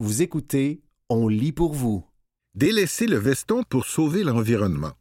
Vous 0.00 0.22
écoutez 0.22 0.80
On 1.08 1.26
lit 1.26 1.50
pour 1.50 1.74
vous. 1.74 2.06
Délaisser 2.54 3.08
le 3.08 3.16
veston 3.16 3.64
pour 3.64 3.84
sauver 3.84 4.22
l'environnement. 4.22 4.92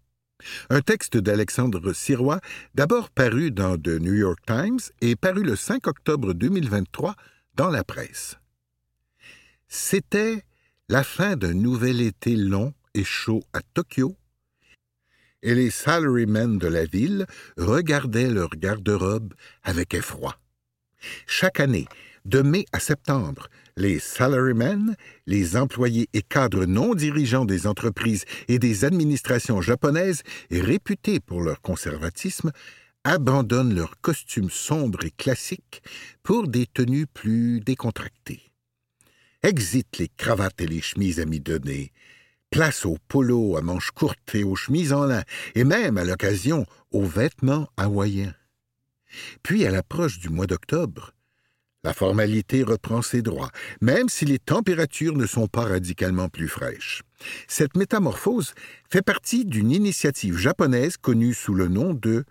Un 0.71 0.81
texte 0.81 1.17
d'Alexandre 1.17 1.93
Sirois, 1.93 2.41
d'abord 2.73 3.11
paru 3.11 3.51
dans 3.51 3.77
The 3.77 3.99
New 3.99 4.15
York 4.15 4.39
Times 4.47 4.79
et 5.01 5.15
paru 5.15 5.43
le 5.43 5.55
5 5.55 5.85
octobre 5.85 6.33
2023 6.33 7.15
dans 7.53 7.69
la 7.69 7.83
presse. 7.83 8.37
C'était 9.67 10.43
la 10.89 11.03
fin 11.03 11.35
d'un 11.35 11.53
nouvel 11.53 12.01
été 12.01 12.35
long 12.35 12.73
et 12.95 13.03
chaud 13.03 13.43
à 13.53 13.61
Tokyo, 13.61 14.15
et 15.43 15.53
les 15.53 15.69
salarymen 15.69 16.57
de 16.57 16.67
la 16.67 16.85
ville 16.85 17.27
regardaient 17.55 18.31
leur 18.31 18.49
garde-robe 18.49 19.35
avec 19.61 19.93
effroi. 19.93 20.39
Chaque 21.27 21.59
année, 21.59 21.87
de 22.25 22.41
mai 22.41 22.65
à 22.71 22.79
septembre, 22.79 23.47
les 23.77 23.99
salarymen, 23.99 24.95
les 25.27 25.55
employés 25.55 26.09
et 26.13 26.23
cadres 26.23 26.65
non 26.65 26.95
dirigeants 26.95 27.45
des 27.45 27.67
entreprises 27.67 28.25
et 28.47 28.59
des 28.59 28.83
administrations 28.83 29.61
japonaises, 29.61 30.23
réputés 30.51 31.19
pour 31.19 31.41
leur 31.41 31.61
conservatisme, 31.61 32.51
abandonnent 33.03 33.75
leurs 33.75 34.01
costumes 34.01 34.49
sombres 34.49 35.05
et 35.05 35.11
classiques 35.11 35.81
pour 36.23 36.47
des 36.47 36.65
tenues 36.65 37.05
plus 37.05 37.61
décontractées. 37.61 38.41
Exit 39.43 39.97
les 39.99 40.09
cravates 40.09 40.59
et 40.59 40.67
les 40.67 40.81
chemises 40.81 41.19
à 41.19 41.25
mi-donner, 41.25 41.93
place 42.49 42.83
aux 42.85 42.97
polos 43.07 43.57
à 43.57 43.61
manches 43.61 43.91
courtes 43.91 44.33
et 44.33 44.43
aux 44.43 44.55
chemises 44.55 44.91
en 44.91 45.05
lin, 45.05 45.23
et 45.53 45.63
même, 45.63 45.97
à 45.97 46.03
l'occasion, 46.03 46.65
aux 46.91 47.05
vêtements 47.05 47.69
hawaïens. 47.77 48.33
Puis, 49.43 49.65
à 49.65 49.71
l'approche 49.71 50.19
du 50.19 50.29
mois 50.29 50.47
d'octobre, 50.47 51.13
la 51.87 51.93
formalité 51.93 52.63
reprend 52.63 53.01
ses 53.01 53.21
droits, 53.21 53.49
même 53.79 54.09
si 54.09 54.25
les 54.25 54.39
températures 54.39 55.15
ne 55.15 55.25
sont 55.25 55.47
pas 55.47 55.63
radicalement 55.63 56.27
plus 56.27 56.49
fraîches. 56.49 57.01
Cette 57.47 57.77
métamorphose 57.77 58.53
fait 58.89 59.01
partie 59.01 59.45
d'une 59.45 59.71
initiative 59.71 60.37
japonaise 60.37 60.97
connue 60.97 61.33
sous 61.33 61.53
le 61.53 61.69
nom 61.69 61.93
de 61.93 62.25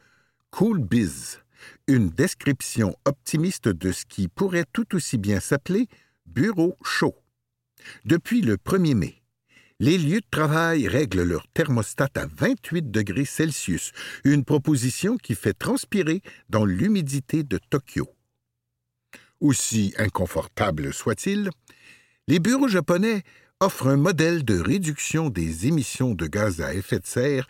Cool 0.50 0.80
Biz, 0.80 1.40
une 1.86 2.10
description 2.10 2.94
optimiste 3.06 3.68
de 3.68 3.92
ce 3.92 4.04
qui 4.04 4.28
pourrait 4.28 4.66
tout 4.74 4.94
aussi 4.94 5.16
bien 5.16 5.40
s'appeler 5.40 5.88
bureau 6.26 6.76
chaud. 6.84 7.16
Depuis 8.04 8.42
le 8.42 8.58
1er 8.58 8.94
mai, 8.94 9.22
les 9.80 9.96
lieux 9.96 10.20
de 10.20 10.30
travail 10.30 10.86
règlent 10.86 11.22
leur 11.22 11.48
thermostat 11.54 12.10
à 12.16 12.26
28 12.26 12.90
degrés 12.90 13.24
Celsius, 13.24 13.92
une 14.22 14.44
proposition 14.44 15.16
qui 15.16 15.34
fait 15.34 15.54
transpirer 15.54 16.20
dans 16.50 16.66
l'humidité 16.66 17.42
de 17.42 17.58
Tokyo. 17.70 18.15
Aussi 19.40 19.94
inconfortable 19.98 20.92
soit-il, 20.94 21.50
les 22.26 22.38
bureaux 22.38 22.68
japonais 22.68 23.22
offrent 23.60 23.88
un 23.88 23.96
modèle 23.96 24.44
de 24.44 24.58
réduction 24.58 25.28
des 25.28 25.66
émissions 25.66 26.14
de 26.14 26.26
gaz 26.26 26.60
à 26.60 26.74
effet 26.74 26.98
de 26.98 27.06
serre 27.06 27.46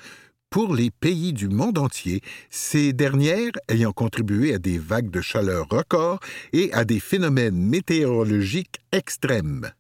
pour 0.51 0.75
les 0.75 0.91
pays 0.91 1.33
du 1.33 1.49
monde 1.49 1.79
entier, 1.79 2.23
ces 2.51 2.93
dernières 2.93 3.53
ayant 3.69 3.93
contribué 3.93 4.55
à 4.55 4.59
des 4.59 4.79
vagues 4.79 5.11
de 5.11 5.21
chaleur 5.21 5.67
records 5.69 6.21
et 6.53 6.73
à 6.73 6.85
des 6.85 7.01
phénomènes 7.01 7.57
météorologiques 7.57 8.81
extrêmes. 8.93 9.71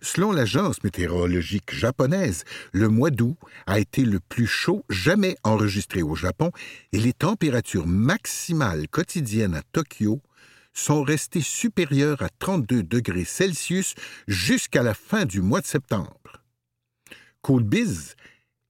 Selon 0.00 0.32
l'agence 0.32 0.82
météorologique 0.82 1.72
japonaise, 1.72 2.44
le 2.72 2.88
mois 2.88 3.10
d'août 3.10 3.36
a 3.66 3.78
été 3.78 4.04
le 4.04 4.20
plus 4.20 4.46
chaud 4.46 4.84
jamais 4.90 5.36
enregistré 5.44 6.02
au 6.02 6.14
Japon 6.14 6.50
et 6.92 6.98
les 6.98 7.12
températures 7.12 7.86
maximales 7.86 8.88
quotidiennes 8.88 9.54
à 9.54 9.62
Tokyo 9.72 10.20
sont 10.72 11.02
restées 11.02 11.40
supérieures 11.40 12.22
à 12.22 12.28
32 12.38 12.82
degrés 12.82 13.24
Celsius 13.24 13.94
jusqu'à 14.28 14.82
la 14.82 14.94
fin 14.94 15.24
du 15.24 15.40
mois 15.40 15.60
de 15.60 15.66
septembre. 15.66 16.42
Coolbiz 17.42 18.16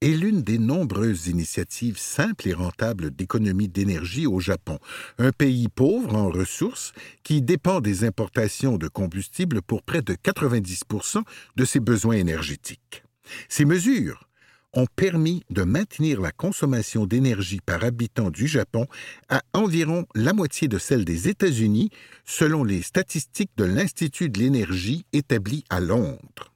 est 0.01 0.17
l'une 0.17 0.41
des 0.41 0.57
nombreuses 0.57 1.27
initiatives 1.27 1.99
simples 1.99 2.47
et 2.47 2.53
rentables 2.53 3.11
d'économie 3.11 3.67
d'énergie 3.67 4.25
au 4.25 4.39
Japon, 4.39 4.79
un 5.19 5.31
pays 5.31 5.67
pauvre 5.67 6.15
en 6.15 6.29
ressources 6.29 6.93
qui 7.23 7.41
dépend 7.41 7.81
des 7.81 8.03
importations 8.03 8.77
de 8.77 8.87
combustibles 8.87 9.61
pour 9.61 9.83
près 9.83 10.01
de 10.01 10.13
90% 10.15 11.21
de 11.55 11.65
ses 11.65 11.79
besoins 11.79 12.15
énergétiques. 12.15 13.03
Ces 13.47 13.65
mesures 13.65 14.27
ont 14.73 14.87
permis 14.95 15.43
de 15.49 15.63
maintenir 15.63 16.21
la 16.21 16.31
consommation 16.31 17.05
d'énergie 17.05 17.59
par 17.65 17.83
habitant 17.83 18.29
du 18.29 18.47
Japon 18.47 18.87
à 19.29 19.41
environ 19.53 20.05
la 20.15 20.33
moitié 20.33 20.67
de 20.67 20.77
celle 20.77 21.05
des 21.05 21.27
États-Unis, 21.27 21.89
selon 22.25 22.63
les 22.63 22.81
statistiques 22.81 23.51
de 23.57 23.65
l'Institut 23.65 24.29
de 24.29 24.39
l'énergie 24.39 25.05
établi 25.13 25.63
à 25.69 25.79
Londres. 25.79 26.53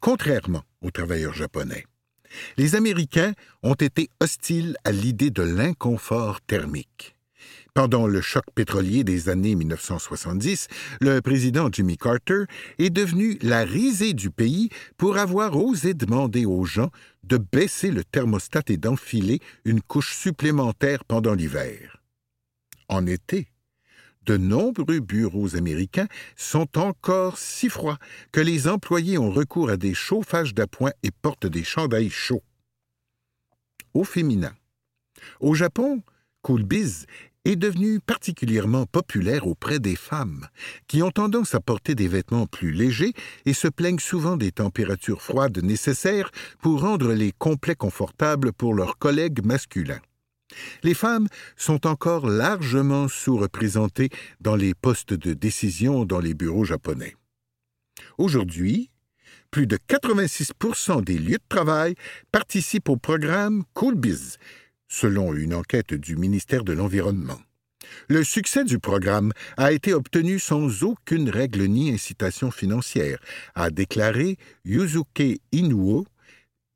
Contrairement 0.00 0.62
aux 0.82 0.90
travailleurs 0.90 1.34
japonais, 1.34 1.84
les 2.56 2.74
Américains 2.74 3.34
ont 3.62 3.74
été 3.74 4.08
hostiles 4.20 4.76
à 4.84 4.92
l'idée 4.92 5.30
de 5.30 5.42
l'inconfort 5.42 6.40
thermique. 6.40 7.16
Pendant 7.74 8.06
le 8.06 8.20
choc 8.20 8.44
pétrolier 8.54 9.04
des 9.04 9.28
années 9.28 9.54
1970, 9.54 10.68
le 11.00 11.20
président 11.20 11.68
Jimmy 11.70 11.96
Carter 11.96 12.44
est 12.78 12.90
devenu 12.90 13.38
la 13.42 13.64
risée 13.64 14.12
du 14.12 14.30
pays 14.30 14.70
pour 14.96 15.18
avoir 15.18 15.56
osé 15.56 15.94
demander 15.94 16.46
aux 16.46 16.64
gens 16.64 16.90
de 17.22 17.36
baisser 17.36 17.90
le 17.90 18.02
thermostat 18.02 18.62
et 18.68 18.76
d'enfiler 18.76 19.40
une 19.64 19.82
couche 19.82 20.16
supplémentaire 20.16 21.04
pendant 21.04 21.34
l'hiver. 21.34 22.00
En 22.88 23.06
été, 23.06 23.46
de 24.26 24.36
nombreux 24.36 25.00
bureaux 25.00 25.54
américains 25.56 26.08
sont 26.36 26.76
encore 26.76 27.38
si 27.38 27.68
froids 27.68 27.98
que 28.32 28.40
les 28.40 28.68
employés 28.68 29.16
ont 29.16 29.30
recours 29.30 29.70
à 29.70 29.76
des 29.76 29.94
chauffages 29.94 30.54
d'appoint 30.54 30.92
et 31.02 31.10
portent 31.10 31.46
des 31.46 31.64
chandails 31.64 32.10
chauds. 32.10 32.42
Au 33.94 34.04
féminin. 34.04 34.54
Au 35.40 35.54
Japon, 35.54 36.02
Coolbiz 36.42 37.06
est 37.44 37.56
devenu 37.56 38.00
particulièrement 38.00 38.86
populaire 38.86 39.46
auprès 39.46 39.78
des 39.78 39.96
femmes, 39.96 40.46
qui 40.86 41.02
ont 41.02 41.10
tendance 41.10 41.54
à 41.54 41.60
porter 41.60 41.94
des 41.94 42.08
vêtements 42.08 42.46
plus 42.46 42.72
légers 42.72 43.14
et 43.46 43.54
se 43.54 43.68
plaignent 43.68 43.98
souvent 43.98 44.36
des 44.36 44.52
températures 44.52 45.22
froides 45.22 45.62
nécessaires 45.62 46.30
pour 46.60 46.80
rendre 46.80 47.12
les 47.12 47.32
complets 47.32 47.74
confortables 47.74 48.52
pour 48.52 48.74
leurs 48.74 48.98
collègues 48.98 49.44
masculins. 49.44 50.00
Les 50.82 50.94
femmes 50.94 51.28
sont 51.56 51.86
encore 51.86 52.26
largement 52.26 53.08
sous-représentées 53.08 54.10
dans 54.40 54.56
les 54.56 54.74
postes 54.74 55.14
de 55.14 55.32
décision 55.32 56.04
dans 56.04 56.18
les 56.18 56.34
bureaux 56.34 56.64
japonais. 56.64 57.14
Aujourd'hui, 58.18 58.90
plus 59.50 59.66
de 59.66 59.76
86% 59.76 61.02
des 61.02 61.18
lieux 61.18 61.38
de 61.38 61.48
travail 61.48 61.94
participent 62.30 62.88
au 62.88 62.96
programme 62.96 63.64
Coolbiz, 63.74 64.38
selon 64.90 65.32
une 65.32 65.54
enquête 65.54 65.94
du 65.94 66.16
ministère 66.16 66.64
de 66.64 66.74
l'Environnement. 66.74 67.40
Le 68.08 68.22
succès 68.24 68.64
du 68.64 68.78
programme 68.78 69.32
a 69.56 69.72
été 69.72 69.94
obtenu 69.94 70.38
sans 70.38 70.82
aucune 70.82 71.30
règle 71.30 71.64
ni 71.64 71.90
incitation 71.90 72.50
financière, 72.50 73.18
a 73.54 73.70
déclaré 73.70 74.36
Yuzuke 74.64 75.40
Inuo, 75.52 76.06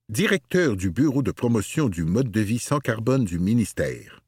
directeur 0.08 0.76
du 0.76 0.90
bureau 0.90 1.22
de 1.22 1.30
promotion 1.30 1.88
du 1.88 2.04
mode 2.04 2.30
de 2.30 2.40
vie 2.40 2.58
sans 2.58 2.78
carbone 2.78 3.24
du 3.24 3.38
ministère. 3.38 4.20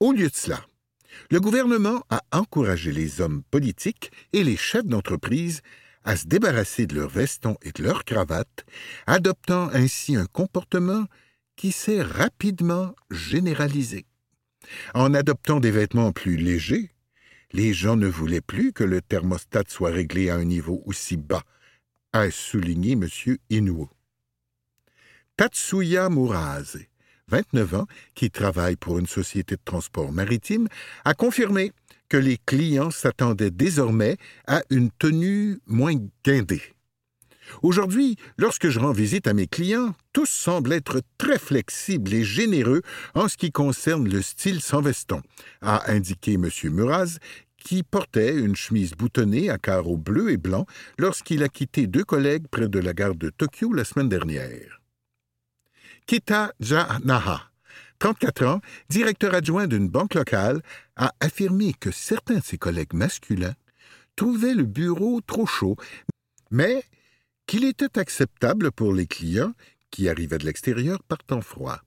Au 0.00 0.12
lieu 0.12 0.28
de 0.28 0.34
cela, 0.34 0.64
le 1.30 1.40
gouvernement 1.40 2.02
a 2.10 2.22
encouragé 2.32 2.90
les 2.90 3.20
hommes 3.20 3.42
politiques 3.50 4.10
et 4.32 4.42
les 4.42 4.56
chefs 4.56 4.86
d'entreprise 4.86 5.62
à 6.04 6.16
se 6.16 6.26
débarrasser 6.26 6.86
de 6.86 6.96
leurs 6.96 7.08
vestons 7.08 7.56
et 7.62 7.72
de 7.72 7.82
leurs 7.82 8.04
cravates, 8.04 8.66
adoptant 9.06 9.68
ainsi 9.72 10.16
un 10.16 10.26
comportement 10.26 11.06
qui 11.56 11.72
s'est 11.72 12.02
rapidement 12.02 12.94
généralisé. 13.10 14.06
En 14.94 15.14
adoptant 15.14 15.60
des 15.60 15.70
vêtements 15.70 16.12
plus 16.12 16.36
légers, 16.36 16.90
les 17.52 17.72
gens 17.72 17.96
ne 17.96 18.08
voulaient 18.08 18.40
plus 18.40 18.72
que 18.72 18.84
le 18.84 19.00
thermostat 19.00 19.62
soit 19.68 19.90
réglé 19.90 20.30
à 20.30 20.36
un 20.36 20.44
niveau 20.44 20.82
aussi 20.86 21.16
bas, 21.16 21.44
a 22.12 22.30
souligné 22.30 22.92
M. 22.92 23.08
Inuo. 23.50 23.88
Tatsuya 25.36 26.10
Murase, 26.10 26.78
29 27.28 27.74
ans, 27.74 27.86
qui 28.14 28.30
travaille 28.30 28.76
pour 28.76 28.98
une 28.98 29.06
société 29.06 29.56
de 29.56 29.60
transport 29.64 30.12
maritime, 30.12 30.68
a 31.04 31.14
confirmé 31.14 31.72
que 32.08 32.16
les 32.16 32.38
clients 32.38 32.90
s'attendaient 32.90 33.50
désormais 33.50 34.16
à 34.46 34.62
une 34.70 34.90
tenue 34.90 35.58
moins 35.66 35.94
guindée. 36.24 36.73
Aujourd'hui, 37.62 38.16
lorsque 38.38 38.68
je 38.68 38.78
rends 38.78 38.92
visite 38.92 39.26
à 39.26 39.34
mes 39.34 39.46
clients, 39.46 39.94
tous 40.12 40.28
semblent 40.28 40.72
être 40.72 41.02
très 41.18 41.38
flexibles 41.38 42.12
et 42.12 42.24
généreux 42.24 42.82
en 43.14 43.28
ce 43.28 43.36
qui 43.36 43.52
concerne 43.52 44.08
le 44.08 44.22
style 44.22 44.60
sans 44.60 44.80
veston, 44.80 45.22
a 45.60 45.90
indiqué 45.90 46.34
M. 46.34 46.48
Muraz, 46.64 47.18
qui 47.58 47.82
portait 47.82 48.34
une 48.34 48.56
chemise 48.56 48.92
boutonnée 48.92 49.50
à 49.50 49.58
carreaux 49.58 49.96
bleus 49.96 50.30
et 50.30 50.36
blancs 50.36 50.68
lorsqu'il 50.98 51.42
a 51.42 51.48
quitté 51.48 51.86
deux 51.86 52.04
collègues 52.04 52.46
près 52.48 52.68
de 52.68 52.78
la 52.78 52.92
gare 52.92 53.14
de 53.14 53.30
Tokyo 53.30 53.72
la 53.72 53.84
semaine 53.84 54.08
dernière. 54.08 54.80
Kita 56.06 56.52
Janaha, 56.60 57.50
34 57.98 58.46
ans, 58.46 58.60
directeur 58.90 59.34
adjoint 59.34 59.66
d'une 59.66 59.88
banque 59.88 60.14
locale, 60.14 60.60
a 60.96 61.12
affirmé 61.20 61.72
que 61.72 61.90
certains 61.90 62.36
de 62.36 62.44
ses 62.44 62.58
collègues 62.58 62.92
masculins 62.92 63.54
trouvaient 64.14 64.54
le 64.54 64.64
bureau 64.64 65.22
trop 65.22 65.46
chaud, 65.46 65.76
mais 66.50 66.84
qu'il 67.46 67.64
était 67.64 67.98
acceptable 67.98 68.72
pour 68.72 68.92
les 68.92 69.06
clients 69.06 69.52
qui 69.90 70.08
arrivaient 70.08 70.38
de 70.38 70.46
l'extérieur 70.46 71.02
par 71.02 71.18
temps 71.18 71.40
froid. 71.40 71.80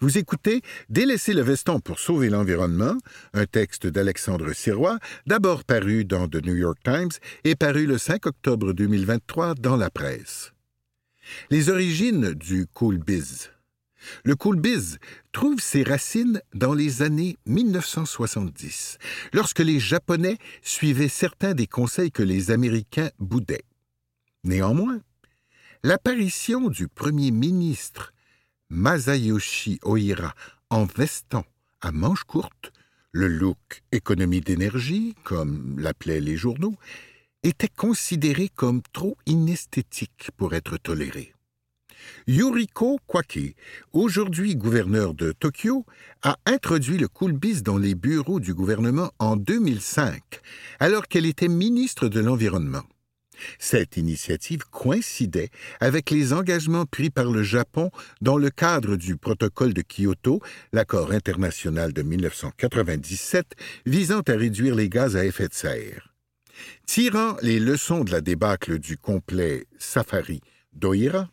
Vous 0.00 0.18
écoutez 0.18 0.60
Délaisser 0.88 1.32
le 1.32 1.42
veston 1.42 1.80
pour 1.80 1.98
sauver 1.98 2.28
l'environnement, 2.28 2.96
un 3.32 3.46
texte 3.46 3.86
d'Alexandre 3.86 4.52
Sirois, 4.52 4.98
d'abord 5.26 5.64
paru 5.64 6.04
dans 6.04 6.28
The 6.28 6.44
New 6.44 6.56
York 6.56 6.78
Times 6.84 7.10
et 7.44 7.54
paru 7.54 7.86
le 7.86 7.98
5 7.98 8.26
octobre 8.26 8.72
2023 8.72 9.54
dans 9.54 9.76
la 9.76 9.90
presse. 9.90 10.52
Les 11.50 11.70
origines 11.70 12.34
du 12.34 12.66
cool 12.66 12.98
biz. 12.98 13.50
Le 14.24 14.34
cool 14.34 14.58
biz 14.58 14.98
trouve 15.30 15.60
ses 15.60 15.84
racines 15.84 16.42
dans 16.54 16.74
les 16.74 17.02
années 17.02 17.36
1970, 17.46 18.98
lorsque 19.32 19.60
les 19.60 19.78
Japonais 19.78 20.38
suivaient 20.62 21.08
certains 21.08 21.54
des 21.54 21.68
conseils 21.68 22.10
que 22.10 22.24
les 22.24 22.50
Américains 22.50 23.10
boudaient. 23.20 23.64
Néanmoins, 24.44 25.00
l'apparition 25.84 26.68
du 26.68 26.88
premier 26.88 27.30
ministre 27.30 28.12
Masayoshi 28.70 29.78
Oira 29.84 30.34
en 30.68 30.84
veston 30.84 31.44
à 31.80 31.92
manches 31.92 32.24
courtes, 32.24 32.72
le 33.12 33.28
look 33.28 33.82
économie 33.92 34.40
d'énergie, 34.40 35.14
comme 35.22 35.78
l'appelaient 35.78 36.20
les 36.20 36.36
journaux, 36.36 36.74
était 37.44 37.68
considéré 37.68 38.48
comme 38.48 38.82
trop 38.92 39.16
inesthétique 39.26 40.30
pour 40.36 40.54
être 40.54 40.76
toléré. 40.76 41.34
Yuriko 42.26 42.98
Kwake, 43.06 43.54
aujourd'hui 43.92 44.56
gouverneur 44.56 45.14
de 45.14 45.30
Tokyo, 45.30 45.86
a 46.22 46.36
introduit 46.46 46.98
le 46.98 47.06
coolbiz 47.06 47.62
dans 47.62 47.78
les 47.78 47.94
bureaux 47.94 48.40
du 48.40 48.54
gouvernement 48.54 49.12
en 49.20 49.36
2005, 49.36 50.20
alors 50.80 51.06
qu'elle 51.06 51.26
était 51.26 51.46
ministre 51.46 52.08
de 52.08 52.18
l'Environnement. 52.18 52.82
Cette 53.58 53.96
initiative 53.96 54.64
coïncidait 54.70 55.50
avec 55.80 56.10
les 56.10 56.32
engagements 56.32 56.86
pris 56.86 57.10
par 57.10 57.30
le 57.30 57.42
Japon 57.42 57.90
dans 58.20 58.36
le 58.36 58.50
cadre 58.50 58.96
du 58.96 59.16
protocole 59.16 59.74
de 59.74 59.82
Kyoto, 59.82 60.40
l'accord 60.72 61.12
international 61.12 61.92
de 61.92 62.02
1997 62.02 63.46
visant 63.86 64.20
à 64.20 64.32
réduire 64.32 64.74
les 64.74 64.88
gaz 64.88 65.16
à 65.16 65.24
effet 65.24 65.48
de 65.48 65.54
serre. 65.54 66.12
Tirant 66.86 67.36
les 67.42 67.58
leçons 67.58 68.04
de 68.04 68.12
la 68.12 68.20
débâcle 68.20 68.78
du 68.78 68.96
complet 68.96 69.66
Safari 69.78 70.40
d'Oira, 70.72 71.28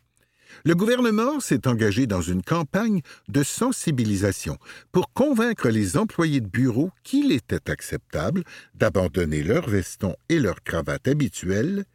le 0.66 0.75
gouvernement 0.75 1.40
s'est 1.40 1.68
engagé 1.68 2.07
dans 2.07 2.22
une 2.22 2.42
campagne 2.42 3.01
de 3.28 3.44
sensibilisation 3.44 4.57
pour 4.92 5.12
convaincre 5.13 5.69
les 5.69 5.98
employés 5.98 6.42
de 6.42 6.48
bureau 6.48 6.92
qu'il 7.04 7.31
était 7.31 7.69
acceptable 7.69 8.44
d'abandonner 8.75 9.44
leur 9.44 9.69
veston 9.69 10.16
et 10.30 10.40
leur 10.40 10.63
cravate 10.63 11.07
habituelle, 11.07 11.86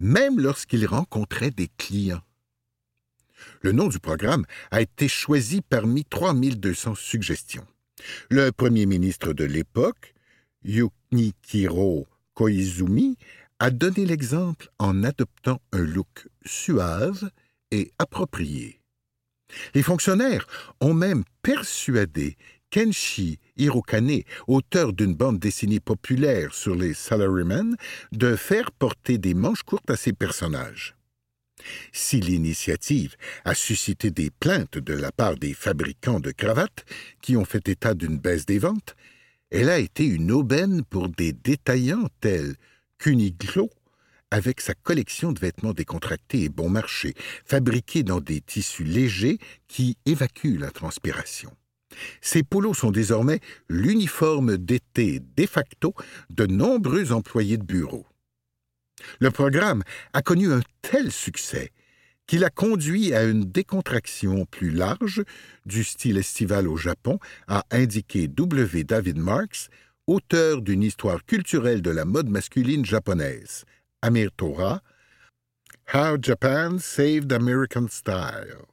même 0.00 0.40
lorsqu'ils 0.40 0.86
rencontraient 0.86 1.50
des 1.50 1.68
clients. 1.76 2.22
Le 3.60 3.72
nom 3.72 3.88
du 3.88 3.98
programme 3.98 4.44
a 4.70 4.80
été 4.80 5.08
choisi 5.08 5.62
parmi 5.62 6.04
3200 6.04 6.94
suggestions. 6.94 7.66
Le 8.30 8.50
premier 8.50 8.86
ministre 8.86 9.32
de 9.32 9.44
l'époque, 9.44 10.14
Yuknikiro 10.64 12.06
Koizumi, 12.34 13.16
a 13.58 13.70
donné 13.70 14.06
l'exemple 14.06 14.70
en 14.78 15.04
adoptant 15.04 15.60
un 15.72 15.82
look 15.82 16.28
suave 16.44 17.30
et. 17.72 17.92
Les 19.74 19.82
fonctionnaires 19.82 20.46
ont 20.80 20.94
même 20.94 21.24
persuadé 21.42 22.36
Kenshi 22.70 23.38
Hirokane, 23.56 24.22
auteur 24.46 24.92
d'une 24.92 25.14
bande 25.14 25.38
dessinée 25.38 25.80
populaire 25.80 26.54
sur 26.54 26.74
les 26.74 26.94
salarymen, 26.94 27.76
de 28.12 28.36
faire 28.36 28.72
porter 28.72 29.18
des 29.18 29.34
manches 29.34 29.62
courtes 29.62 29.90
à 29.90 29.96
ses 29.96 30.12
personnages. 30.12 30.94
Si 31.92 32.20
l'initiative 32.20 33.16
a 33.44 33.54
suscité 33.54 34.10
des 34.10 34.30
plaintes 34.30 34.78
de 34.78 34.94
la 34.94 35.12
part 35.12 35.36
des 35.36 35.54
fabricants 35.54 36.20
de 36.20 36.30
cravates 36.30 36.84
qui 37.20 37.36
ont 37.36 37.44
fait 37.44 37.68
état 37.68 37.94
d'une 37.94 38.18
baisse 38.18 38.46
des 38.46 38.58
ventes, 38.58 38.96
elle 39.50 39.68
a 39.68 39.78
été 39.78 40.06
une 40.06 40.32
aubaine 40.32 40.82
pour 40.82 41.08
des 41.08 41.32
détaillants 41.32 42.08
tels 42.20 42.56
qu'Uniqlo 42.98 43.68
avec 44.32 44.62
sa 44.62 44.72
collection 44.72 45.30
de 45.32 45.38
vêtements 45.38 45.74
décontractés 45.74 46.44
et 46.44 46.48
bon 46.48 46.70
marché, 46.70 47.12
fabriqués 47.44 48.02
dans 48.02 48.20
des 48.20 48.40
tissus 48.40 48.82
légers 48.82 49.38
qui 49.68 49.98
évacuent 50.06 50.58
la 50.58 50.70
transpiration. 50.70 51.54
Ces 52.22 52.42
polos 52.42 52.78
sont 52.78 52.90
désormais 52.90 53.40
l'uniforme 53.68 54.56
d'été 54.56 55.20
de 55.20 55.46
facto 55.46 55.94
de 56.30 56.46
nombreux 56.46 57.12
employés 57.12 57.58
de 57.58 57.62
bureau. 57.62 58.06
Le 59.20 59.30
programme 59.30 59.82
a 60.14 60.22
connu 60.22 60.50
un 60.50 60.62
tel 60.80 61.12
succès 61.12 61.70
qu'il 62.26 62.44
a 62.44 62.50
conduit 62.50 63.12
à 63.12 63.24
une 63.24 63.44
décontraction 63.44 64.46
plus 64.46 64.70
large 64.70 65.22
du 65.66 65.84
style 65.84 66.16
estival 66.16 66.68
au 66.68 66.78
Japon, 66.78 67.18
a 67.48 67.64
indiqué 67.70 68.28
W. 68.28 68.84
David 68.84 69.18
Marks, 69.18 69.68
auteur 70.06 70.62
d'une 70.62 70.82
histoire 70.82 71.22
culturelle 71.26 71.82
de 71.82 71.90
la 71.90 72.06
mode 72.06 72.30
masculine 72.30 72.86
japonaise, 72.86 73.66
Amir 74.02 74.30
Torah, 74.36 74.82
How 75.94 76.16
Japan 76.20 76.78
Saved 76.78 77.32
American 77.32 77.86
Style. 77.88 78.66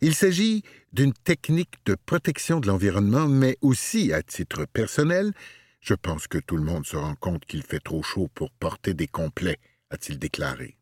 Il 0.00 0.14
s'agit 0.14 0.62
d'une 0.92 1.12
technique 1.12 1.74
de 1.84 1.94
protection 1.94 2.58
de 2.58 2.66
l'environnement, 2.66 3.28
mais 3.28 3.56
aussi 3.60 4.12
à 4.12 4.22
titre 4.22 4.64
personnel. 4.64 5.32
Je 5.80 5.94
pense 5.94 6.26
que 6.26 6.38
tout 6.38 6.56
le 6.56 6.64
monde 6.64 6.86
se 6.86 6.96
rend 6.96 7.14
compte 7.14 7.44
qu'il 7.44 7.62
fait 7.62 7.80
trop 7.80 8.02
chaud 8.02 8.28
pour 8.34 8.50
porter 8.50 8.94
des 8.94 9.06
complets, 9.06 9.58
a-t-il 9.90 10.18
déclaré. 10.18 10.76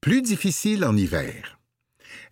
Plus 0.00 0.22
difficile 0.22 0.84
en 0.84 0.96
hiver. 0.96 1.58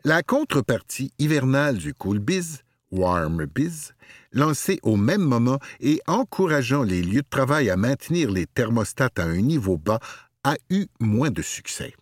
La 0.04 0.22
contrepartie 0.22 1.12
hivernale 1.18 1.76
du 1.76 1.92
Cool 1.92 2.18
Biz, 2.18 2.62
Warm 2.90 3.44
Biz, 3.46 3.94
lancée 4.32 4.78
au 4.82 4.96
même 4.96 5.22
moment 5.22 5.58
et 5.80 6.00
encourageant 6.06 6.82
les 6.82 7.02
lieux 7.02 7.22
de 7.22 7.28
travail 7.28 7.70
à 7.70 7.76
maintenir 7.76 8.30
les 8.30 8.46
thermostats 8.46 9.10
à 9.16 9.22
un 9.22 9.40
niveau 9.40 9.76
bas, 9.76 10.00
a 10.44 10.56
eu 10.70 10.86
moins 11.00 11.30
de 11.30 11.42
succès. 11.42 11.94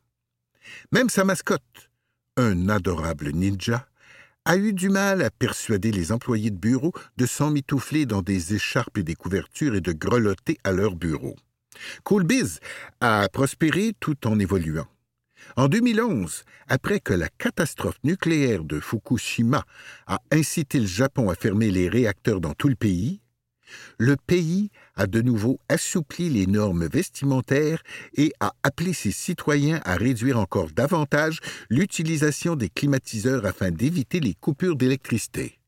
Même 0.92 1.08
sa 1.08 1.24
mascotte, 1.24 1.90
un 2.36 2.68
adorable 2.68 3.30
ninja, 3.30 3.86
a 4.44 4.56
eu 4.56 4.72
du 4.72 4.88
mal 4.88 5.22
à 5.22 5.30
persuader 5.30 5.92
les 5.92 6.12
employés 6.12 6.50
de 6.50 6.56
bureau 6.56 6.92
de 7.16 7.26
s'emmitoufler 7.26 8.06
dans 8.06 8.22
des 8.22 8.54
écharpes 8.54 8.98
et 8.98 9.02
des 9.02 9.14
couvertures 9.14 9.74
et 9.74 9.80
de 9.80 9.92
grelotter 9.92 10.58
à 10.64 10.72
leur 10.72 10.96
bureau. 10.96 11.36
Coolbiz 12.04 12.60
a 13.00 13.28
prospéré 13.28 13.92
tout 14.00 14.26
en 14.26 14.38
évoluant. 14.38 14.88
En 15.56 15.68
2011, 15.68 16.44
après 16.68 17.00
que 17.00 17.12
la 17.12 17.28
catastrophe 17.28 17.98
nucléaire 18.04 18.64
de 18.64 18.80
Fukushima 18.80 19.64
a 20.06 20.20
incité 20.30 20.80
le 20.80 20.86
Japon 20.86 21.30
à 21.30 21.34
fermer 21.34 21.70
les 21.70 21.88
réacteurs 21.88 22.40
dans 22.40 22.54
tout 22.54 22.68
le 22.68 22.76
pays, 22.76 23.20
le 23.98 24.16
pays 24.16 24.70
a 24.96 25.06
de 25.06 25.20
nouveau 25.20 25.60
assoupli 25.68 26.28
les 26.28 26.46
normes 26.46 26.86
vestimentaires 26.86 27.82
et 28.14 28.32
a 28.40 28.52
appelé 28.62 28.92
ses 28.92 29.12
citoyens 29.12 29.80
à 29.84 29.96
réduire 29.96 30.38
encore 30.38 30.70
davantage 30.70 31.40
l'utilisation 31.68 32.56
des 32.56 32.68
climatiseurs 32.68 33.46
afin 33.46 33.70
d'éviter 33.70 34.20
les 34.20 34.34
coupures 34.34 34.76
d'électricité. 34.76 35.60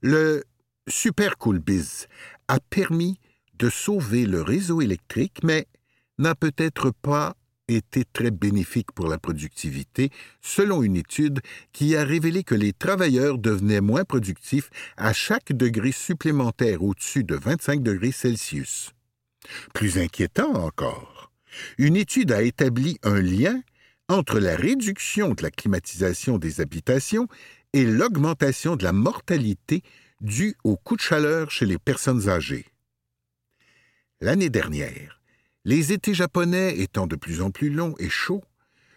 Le 0.00 0.44
Super 0.88 1.36
Cool 1.36 1.58
Biz 1.58 2.06
a 2.48 2.60
permis 2.60 3.18
de 3.58 3.68
sauver 3.68 4.24
le 4.24 4.40
réseau 4.42 4.80
électrique, 4.80 5.40
mais 5.42 5.66
n'a 6.18 6.34
peut-être 6.34 6.90
pas 6.90 7.34
était 7.68 8.04
très 8.12 8.30
bénéfique 8.30 8.92
pour 8.92 9.08
la 9.08 9.18
productivité, 9.18 10.10
selon 10.40 10.82
une 10.82 10.96
étude 10.96 11.40
qui 11.72 11.94
a 11.96 12.04
révélé 12.04 12.42
que 12.42 12.54
les 12.54 12.72
travailleurs 12.72 13.38
devenaient 13.38 13.80
moins 13.80 14.04
productifs 14.04 14.70
à 14.96 15.12
chaque 15.12 15.52
degré 15.52 15.92
supplémentaire 15.92 16.82
au-dessus 16.82 17.24
de 17.24 17.36
25 17.36 17.82
degrés 17.82 18.12
Celsius. 18.12 18.92
Plus 19.74 19.98
inquiétant 19.98 20.54
encore, 20.54 21.30
une 21.78 21.96
étude 21.96 22.32
a 22.32 22.42
établi 22.42 22.98
un 23.02 23.20
lien 23.20 23.62
entre 24.08 24.38
la 24.38 24.56
réduction 24.56 25.34
de 25.34 25.42
la 25.42 25.50
climatisation 25.50 26.38
des 26.38 26.60
habitations 26.60 27.28
et 27.72 27.84
l'augmentation 27.84 28.76
de 28.76 28.84
la 28.84 28.92
mortalité 28.92 29.82
due 30.20 30.56
au 30.64 30.76
coup 30.76 30.96
de 30.96 31.02
chaleur 31.02 31.50
chez 31.50 31.66
les 31.66 31.78
personnes 31.78 32.28
âgées. 32.28 32.66
L'année 34.20 34.50
dernière, 34.50 35.17
les 35.68 35.92
étés 35.92 36.14
japonais 36.14 36.78
étant 36.78 37.06
de 37.06 37.14
plus 37.14 37.42
en 37.42 37.50
plus 37.50 37.68
longs 37.68 37.94
et 37.98 38.08
chauds, 38.08 38.42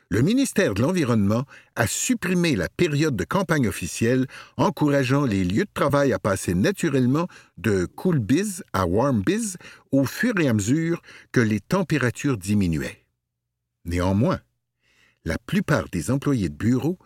le 0.10 0.22
ministère 0.22 0.74
de 0.74 0.82
l'Environnement 0.82 1.44
a 1.76 1.86
supprimé 1.86 2.56
la 2.56 2.70
période 2.70 3.18
de 3.18 3.26
campagne 3.26 3.68
officielle, 3.68 4.26
encourageant 4.56 5.26
les 5.26 5.44
lieux 5.44 5.66
de 5.66 5.74
travail 5.74 6.14
à 6.14 6.20
passer 6.20 6.54
naturellement 6.54 7.28
de 7.58 7.84
cool 7.98 8.20
biz 8.20 8.64
à 8.72 8.86
warm 8.86 9.22
biz 9.22 9.58
au 9.92 10.06
fur 10.06 10.40
et 10.40 10.48
à 10.48 10.54
mesure 10.54 11.02
que 11.34 11.42
les 11.42 11.60
températures 11.60 12.38
diminuaient. 12.38 13.06
Néanmoins, 13.84 14.40
la 15.26 15.38
plupart 15.38 15.90
des 15.90 16.10
employés 16.10 16.48
de 16.48 16.56
bureau 16.56 16.98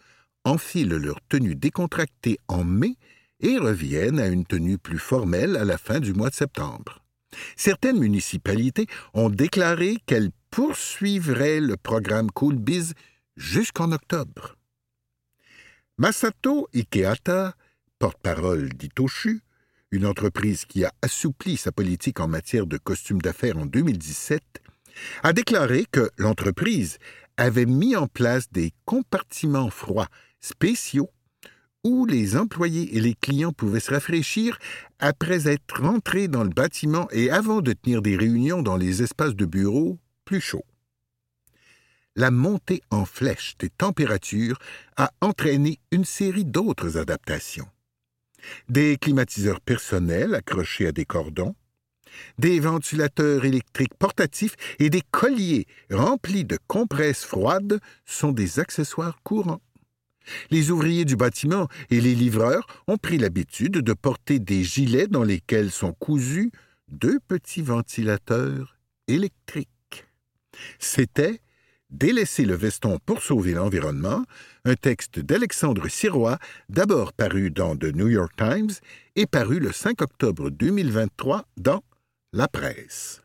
enfilent 0.44 0.98
leur 0.98 1.22
tenue 1.28 1.56
décontractée 1.56 2.38
en 2.48 2.64
mai 2.64 2.98
et 3.40 3.58
reviennent 3.58 4.20
à 4.20 4.28
une 4.28 4.46
tenue 4.46 4.78
plus 4.78 5.00
formelle 5.00 5.58
à 5.58 5.66
la 5.66 5.80
fin 5.80 6.00
du 6.00 6.14
mois 6.14 6.30
de 6.30 6.36
septembre. 6.36 7.05
Certaines 7.56 8.00
municipalités 8.00 8.88
ont 9.14 9.30
déclaré 9.30 9.98
qu'elles 10.06 10.32
poursuivrait 10.50 11.60
le 11.60 11.76
programme 11.76 12.32
CoolBiz 12.32 12.94
jusqu'en 13.36 13.92
octobre. 13.92 14.56
Masato 15.98 16.68
Ikeata, 16.74 17.56
porte-parole 18.00 18.70
d'Itoshu, 18.70 19.42
une 19.92 20.06
entreprise 20.06 20.66
qui 20.66 20.86
a 20.86 20.94
assoupli 21.02 21.58
sa 21.58 21.72
politique 21.72 22.20
en 22.20 22.28
matière 22.28 22.68
de 22.68 22.78
costumes 22.78 23.22
d'affaires 23.22 23.58
en 23.58 23.66
2017, 23.66 24.42
a 25.24 25.34
déclaré 25.34 25.86
que 25.92 26.10
l'entreprise 26.18 26.98
avait 27.38 27.66
mis 27.66 27.96
en 27.96 28.08
place 28.08 28.52
des 28.52 28.74
compartiments 28.86 29.70
froids 29.70 30.08
spéciaux 30.40 31.10
où 31.86 32.08
les 32.08 32.36
employés 32.36 32.98
et 32.98 33.00
les 33.00 33.14
clients 33.14 33.54
pouvaient 33.54 33.80
se 33.80 33.94
rafraîchir 33.94 34.58
après 34.98 35.48
être 35.48 35.82
rentrés 35.84 36.28
dans 36.28 36.44
le 36.44 36.50
bâtiment 36.50 37.08
et 37.12 37.30
avant 37.30 37.62
de 37.62 37.74
tenir 37.74 38.02
des 38.02 38.18
réunions 38.18 38.64
dans 38.64 38.76
les 38.76 39.04
espaces 39.04 39.36
de 39.36 39.46
bureau 39.46 40.00
plus 40.26 40.42
chauds. 40.42 40.66
La 42.16 42.32
montée 42.32 42.82
en 42.90 43.06
flèche 43.06 43.56
des 43.60 43.70
températures 43.70 44.58
a 44.98 45.12
entraîné 45.22 45.78
une 45.92 46.06
série 46.06 46.46
d'autres 46.46 46.98
adaptations. 46.98 47.70
Des 48.68 48.98
climatiseurs 48.98 49.62
personnels 49.62 50.34
accrochés 50.34 50.88
à 50.88 50.92
des 50.92 51.06
cordons, 51.06 51.56
des 52.40 52.60
ventilateurs 52.60 53.46
électriques 53.46 53.94
portatifs 53.94 54.56
et 54.80 54.90
des 54.90 55.04
colliers 55.12 55.68
remplis 55.92 56.46
de 56.46 56.58
compresses 56.66 57.26
froides 57.26 57.80
sont 58.06 58.32
des 58.32 58.60
accessoires 58.60 59.20
courants. 59.22 59.62
Les 60.52 60.72
ouvriers 60.72 61.06
du 61.06 61.16
bâtiment 61.16 61.68
et 61.90 62.02
les 62.02 62.16
livreurs 62.16 62.68
ont 62.88 62.98
pris 62.98 63.18
l'habitude 63.18 63.74
de 63.74 63.94
porter 63.94 64.40
des 64.40 64.64
gilets 64.64 65.08
dans 65.08 65.24
lesquels 65.24 65.72
sont 65.72 65.94
cousus 65.94 66.52
deux 66.88 67.20
petits 67.28 67.62
ventilateurs 67.62 68.78
électriques. 69.08 70.06
C'était 70.80 71.42
Délaisser 71.92 72.46
le 72.46 72.56
veston 72.56 72.98
pour 73.06 73.22
sauver 73.22 73.54
l'environnement, 73.54 74.26
un 74.66 74.76
texte 74.76 75.20
d'Alexandre 75.20 75.88
Sirois, 75.88 76.40
d'abord 76.68 77.14
paru 77.14 77.52
dans 77.52 77.78
The 77.78 77.96
New 77.96 78.08
York 78.08 78.34
Times 78.36 78.72
et 79.16 79.28
paru 79.28 79.60
le 79.60 79.72
5 79.72 80.02
octobre 80.02 80.50
2023 80.50 81.46
dans 81.58 81.84
La 82.34 82.48
Presse. 82.48 83.22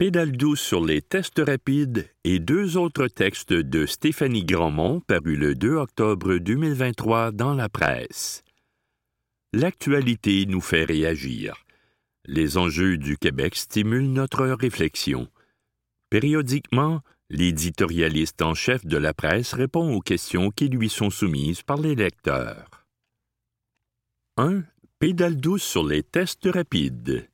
Pédale 0.00 0.32
douce 0.32 0.62
sur 0.62 0.82
les 0.82 1.02
tests 1.02 1.42
rapides 1.46 2.08
et 2.24 2.38
deux 2.38 2.78
autres 2.78 3.06
textes 3.06 3.52
de 3.52 3.84
Stéphanie 3.84 4.46
Grandmont 4.46 5.00
parus 5.00 5.38
le 5.38 5.54
2 5.54 5.74
octobre 5.74 6.38
2023 6.38 7.32
dans 7.32 7.52
la 7.52 7.68
presse. 7.68 8.42
L'actualité 9.52 10.46
nous 10.46 10.62
fait 10.62 10.84
réagir. 10.84 11.66
Les 12.24 12.56
enjeux 12.56 12.96
du 12.96 13.18
Québec 13.18 13.54
stimulent 13.54 14.10
notre 14.10 14.46
réflexion. 14.46 15.28
Périodiquement, 16.08 17.02
l'éditorialiste 17.28 18.40
en 18.40 18.54
chef 18.54 18.86
de 18.86 18.96
la 18.96 19.12
presse 19.12 19.52
répond 19.52 19.92
aux 19.94 20.00
questions 20.00 20.50
qui 20.50 20.70
lui 20.70 20.88
sont 20.88 21.10
soumises 21.10 21.60
par 21.60 21.76
les 21.76 21.94
lecteurs. 21.94 22.86
1. 24.38 24.62
Pédale 24.98 25.36
douce 25.36 25.62
sur 25.62 25.84
les 25.84 26.02
tests 26.02 26.48
rapides. 26.50 27.29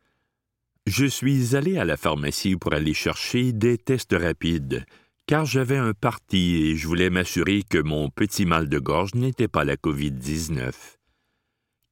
Je 0.86 1.04
suis 1.04 1.56
allé 1.56 1.78
à 1.78 1.84
la 1.84 1.96
pharmacie 1.96 2.54
pour 2.54 2.72
aller 2.72 2.94
chercher 2.94 3.52
des 3.52 3.76
tests 3.76 4.14
rapides, 4.16 4.86
car 5.26 5.44
j'avais 5.44 5.76
un 5.76 5.94
parti 5.94 6.62
et 6.62 6.76
je 6.76 6.86
voulais 6.86 7.10
m'assurer 7.10 7.64
que 7.68 7.78
mon 7.78 8.08
petit 8.08 8.46
mal 8.46 8.68
de 8.68 8.78
gorge 8.78 9.14
n'était 9.16 9.48
pas 9.48 9.64
la 9.64 9.74
COVID-19. 9.74 10.72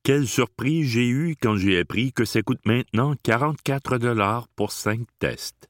Quelle 0.04 0.28
surprise 0.28 0.90
j'ai 0.90 1.08
eue 1.08 1.34
quand 1.34 1.56
j'ai 1.56 1.80
appris 1.80 2.12
que 2.12 2.24
ça 2.24 2.42
coûte 2.42 2.64
maintenant 2.66 3.16
44 3.24 3.98
dollars 3.98 4.46
pour 4.54 4.70
cinq 4.70 5.00
tests. 5.18 5.66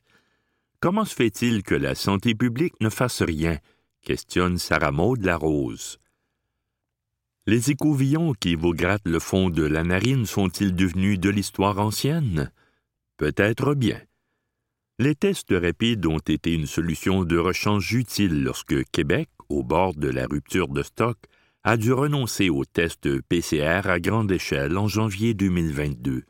Comment 0.81 1.07
se 1.07 1.14
fait-il 1.14 1.62
que 1.62 1.75
la 1.75 1.95
santé 1.95 2.35
publique 2.35 2.78
ne 2.83 2.90
fasse 2.90 3.23
rien? 3.23 3.59
questionne 4.02 4.59
Sarah 4.59 4.93
Maud 4.93 5.25
Larose. 5.25 5.99
Les 7.47 7.71
écouvillons 7.71 8.35
qui 8.35 8.54
vous 8.54 8.75
grattent 8.75 9.09
le 9.09 9.19
fond 9.19 9.49
de 9.49 9.62
la 9.62 9.83
narine 9.83 10.26
sont-ils 10.26 10.75
devenus 10.75 11.19
de 11.19 11.31
l'histoire 11.31 11.78
ancienne? 11.78 12.50
Peut-être 13.16 13.75
bien. 13.75 14.00
Les 14.99 15.14
tests 15.14 15.52
rapides 15.52 16.06
ont 16.06 16.18
été 16.18 16.52
une 16.52 16.66
solution 16.66 17.25
de 17.25 17.37
rechange 17.37 17.92
utile 17.92 18.42
lorsque 18.42 18.85
Québec, 18.90 19.28
au 19.49 19.62
bord 19.62 19.94
de 19.94 20.09
la 20.09 20.26
rupture 20.26 20.68
de 20.68 20.83
stock, 20.83 21.18
a 21.62 21.76
dû 21.76 21.92
renoncer 21.92 22.50
aux 22.50 22.64
tests 22.64 23.21
PCR 23.23 23.88
à 23.88 23.99
grande 24.00 24.30
échelle 24.30 24.76
en 24.76 24.88
janvier 24.88 25.33
2022. 25.35 26.25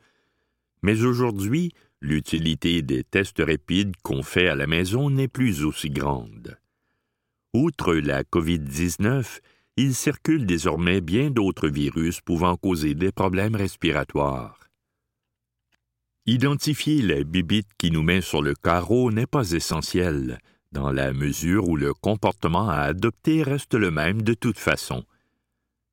Mais 0.81 1.03
aujourd'hui, 1.03 1.73
l'utilité 2.01 2.81
des 2.81 3.03
tests 3.03 3.41
rapides 3.45 3.95
qu'on 4.03 4.23
fait 4.23 4.47
à 4.47 4.55
la 4.55 4.67
maison 4.67 5.09
n'est 5.09 5.27
plus 5.27 5.63
aussi 5.63 5.89
grande. 5.89 6.57
Outre 7.53 7.95
la 7.95 8.23
COVID-19, 8.23 9.39
il 9.77 9.95
circule 9.95 10.45
désormais 10.45 11.01
bien 11.01 11.31
d'autres 11.31 11.67
virus 11.67 12.21
pouvant 12.21 12.55
causer 12.55 12.93
des 12.93 13.11
problèmes 13.11 13.55
respiratoires. 13.55 14.64
Identifier 16.27 17.03
la 17.03 17.23
bibite 17.23 17.69
qui 17.77 17.91
nous 17.91 18.01
met 18.01 18.21
sur 18.21 18.41
le 18.41 18.55
carreau 18.55 19.11
n'est 19.11 19.27
pas 19.27 19.51
essentiel, 19.51 20.39
dans 20.71 20.91
la 20.91 21.13
mesure 21.13 21.69
où 21.69 21.75
le 21.77 21.93
comportement 21.93 22.67
à 22.67 22.79
adopter 22.79 23.43
reste 23.43 23.75
le 23.75 23.91
même 23.91 24.23
de 24.23 24.33
toute 24.33 24.57
façon. 24.57 25.05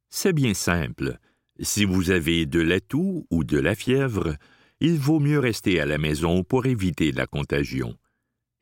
C'est 0.08 0.32
bien 0.32 0.54
simple. 0.54 1.18
Si 1.60 1.84
vous 1.84 2.10
avez 2.10 2.46
de 2.46 2.60
la 2.60 2.80
toux 2.80 3.26
ou 3.30 3.44
de 3.44 3.58
la 3.58 3.74
fièvre, 3.74 4.36
il 4.80 4.98
vaut 4.98 5.20
mieux 5.20 5.38
rester 5.38 5.80
à 5.80 5.86
la 5.86 5.98
maison 5.98 6.44
pour 6.44 6.64
éviter 6.64 7.12
la 7.12 7.26
contagion. 7.26 7.98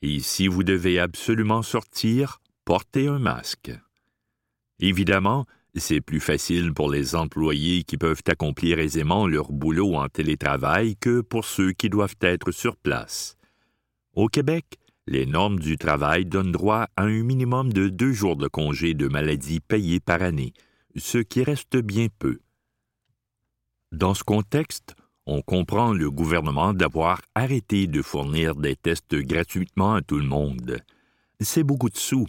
Et 0.02 0.18
si 0.18 0.48
vous 0.48 0.64
devez 0.64 0.98
absolument 0.98 1.62
sortir, 1.62 2.40
portez 2.64 3.06
un 3.06 3.20
masque. 3.20 3.70
Évidemment, 4.80 5.46
c'est 5.74 6.00
plus 6.00 6.20
facile 6.20 6.72
pour 6.72 6.90
les 6.90 7.14
employés 7.14 7.84
qui 7.84 7.96
peuvent 7.96 8.22
accomplir 8.26 8.78
aisément 8.78 9.26
leur 9.26 9.52
boulot 9.52 9.94
en 9.94 10.08
télétravail 10.08 10.96
que 10.96 11.20
pour 11.20 11.44
ceux 11.44 11.72
qui 11.72 11.88
doivent 11.88 12.16
être 12.20 12.50
sur 12.50 12.76
place. 12.76 13.36
Au 14.14 14.28
Québec, 14.28 14.78
les 15.06 15.26
normes 15.26 15.58
du 15.58 15.76
travail 15.76 16.26
donnent 16.26 16.52
droit 16.52 16.88
à 16.96 17.04
un 17.04 17.22
minimum 17.22 17.72
de 17.72 17.88
deux 17.88 18.12
jours 18.12 18.36
de 18.36 18.48
congé 18.48 18.94
de 18.94 19.08
maladie 19.08 19.60
payés 19.60 20.00
par 20.00 20.22
année, 20.22 20.52
ce 20.96 21.18
qui 21.18 21.42
reste 21.42 21.76
bien 21.76 22.08
peu. 22.18 22.40
Dans 23.92 24.14
ce 24.14 24.24
contexte, 24.24 24.94
on 25.26 25.42
comprend 25.42 25.92
le 25.92 26.10
gouvernement 26.10 26.74
d'avoir 26.74 27.22
arrêté 27.34 27.86
de 27.86 28.02
fournir 28.02 28.54
des 28.56 28.76
tests 28.76 29.14
gratuitement 29.14 29.94
à 29.94 30.02
tout 30.02 30.18
le 30.18 30.26
monde. 30.26 30.78
C'est 31.40 31.64
beaucoup 31.64 31.90
de 31.90 31.96
sous, 31.96 32.26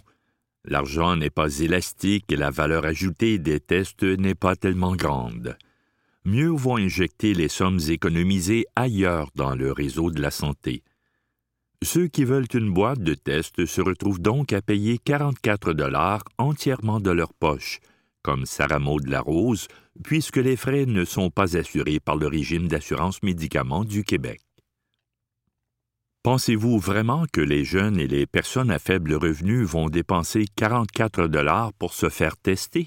L'argent 0.64 1.16
n'est 1.16 1.30
pas 1.30 1.58
élastique 1.58 2.30
et 2.30 2.36
la 2.36 2.50
valeur 2.50 2.84
ajoutée 2.84 3.38
des 3.38 3.58
tests 3.58 4.04
n'est 4.04 4.36
pas 4.36 4.54
tellement 4.54 4.94
grande. 4.94 5.56
Mieux 6.24 6.50
vaut 6.50 6.76
injecter 6.76 7.34
les 7.34 7.48
sommes 7.48 7.80
économisées 7.88 8.66
ailleurs 8.76 9.30
dans 9.34 9.56
le 9.56 9.72
réseau 9.72 10.10
de 10.12 10.20
la 10.20 10.30
santé. 10.30 10.84
Ceux 11.82 12.06
qui 12.06 12.24
veulent 12.24 12.46
une 12.54 12.72
boîte 12.72 13.00
de 13.00 13.14
tests 13.14 13.66
se 13.66 13.80
retrouvent 13.80 14.20
donc 14.20 14.52
à 14.52 14.62
payer 14.62 14.98
44 14.98 15.72
dollars 15.72 16.22
entièrement 16.38 17.00
de 17.00 17.10
leur 17.10 17.34
poche, 17.34 17.80
comme 18.22 18.46
Sarah 18.46 18.78
Maud 18.78 19.08
Larose, 19.08 19.66
puisque 20.04 20.36
les 20.36 20.56
frais 20.56 20.86
ne 20.86 21.04
sont 21.04 21.30
pas 21.30 21.56
assurés 21.56 21.98
par 21.98 22.14
le 22.14 22.28
régime 22.28 22.68
d'assurance 22.68 23.20
médicaments 23.24 23.84
du 23.84 24.04
Québec. 24.04 24.40
Pensez-vous 26.22 26.78
vraiment 26.78 27.24
que 27.32 27.40
les 27.40 27.64
jeunes 27.64 27.98
et 27.98 28.06
les 28.06 28.26
personnes 28.26 28.70
à 28.70 28.78
faible 28.78 29.14
revenu 29.14 29.64
vont 29.64 29.88
dépenser 29.88 30.44
44 30.54 31.26
dollars 31.26 31.72
pour 31.72 31.94
se 31.94 32.08
faire 32.08 32.36
tester? 32.36 32.86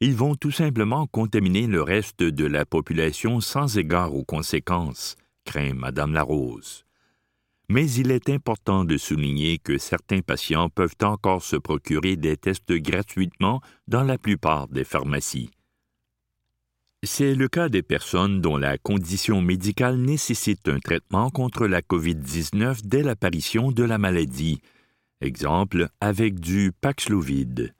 Ils 0.00 0.14
vont 0.14 0.34
tout 0.34 0.50
simplement 0.50 1.06
contaminer 1.06 1.66
le 1.66 1.80
reste 1.80 2.22
de 2.22 2.44
la 2.44 2.66
population 2.66 3.40
sans 3.40 3.78
égard 3.78 4.14
aux 4.14 4.24
conséquences, 4.24 5.16
craint 5.46 5.72
Madame 5.72 6.12
Larose. 6.12 6.84
Mais 7.70 7.90
il 7.90 8.10
est 8.10 8.28
important 8.28 8.84
de 8.84 8.98
souligner 8.98 9.56
que 9.56 9.78
certains 9.78 10.20
patients 10.20 10.68
peuvent 10.68 10.96
encore 11.02 11.42
se 11.42 11.56
procurer 11.56 12.16
des 12.16 12.36
tests 12.36 12.72
gratuitement 12.72 13.62
dans 13.88 14.02
la 14.02 14.18
plupart 14.18 14.68
des 14.68 14.84
pharmacies. 14.84 15.50
C'est 17.04 17.34
le 17.34 17.48
cas 17.48 17.68
des 17.68 17.82
personnes 17.82 18.40
dont 18.40 18.56
la 18.56 18.78
condition 18.78 19.42
médicale 19.42 19.96
nécessite 19.96 20.68
un 20.68 20.78
traitement 20.78 21.30
contre 21.30 21.66
la 21.66 21.82
COVID-19 21.82 22.82
dès 22.84 23.02
l'apparition 23.02 23.72
de 23.72 23.82
la 23.82 23.98
maladie, 23.98 24.60
exemple 25.20 25.88
avec 26.00 26.38
du 26.38 26.70
Paxlovid. 26.80 27.74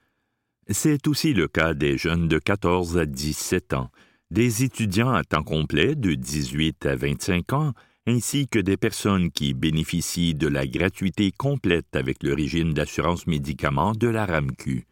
C'est 0.69 1.07
aussi 1.07 1.35
le 1.35 1.47
cas 1.47 1.73
des 1.73 1.99
jeunes 1.99 2.26
de 2.26 2.41
14 2.41 2.99
à 2.99 3.07
17 3.07 3.75
ans, 3.75 3.91
des 4.33 4.64
étudiants 4.64 5.12
à 5.12 5.23
temps 5.23 5.45
complet 5.45 5.95
de 5.95 6.14
18 6.14 6.85
à 6.87 6.97
25 6.97 7.52
ans, 7.52 7.75
ainsi 8.09 8.49
que 8.49 8.59
des 8.59 8.76
personnes 8.76 9.31
qui 9.31 9.55
bénéficient 9.55 10.35
de 10.35 10.49
la 10.49 10.67
gratuité 10.67 11.31
complète 11.31 11.95
avec 11.95 12.25
le 12.25 12.35
régime 12.35 12.75
d'assurance 12.75 13.29
médicaments 13.29 13.93
de 13.93 14.09
la 14.09 14.26
RAMQ. 14.26 14.85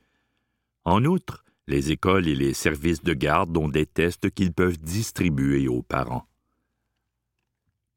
En 0.85 1.05
outre, 1.05 1.45
les 1.67 1.93
écoles 1.93 2.29
et 2.29 2.35
les 2.35 2.55
services 2.55 3.03
de 3.03 3.15
garde 3.15 3.57
ont 3.57 3.69
des 3.69 3.87
tests 3.87 4.31
qu'ils 4.31 4.53
peuvent 4.53 4.79
distribuer 4.79 5.69
aux 5.69 5.83
parents. 5.83 6.27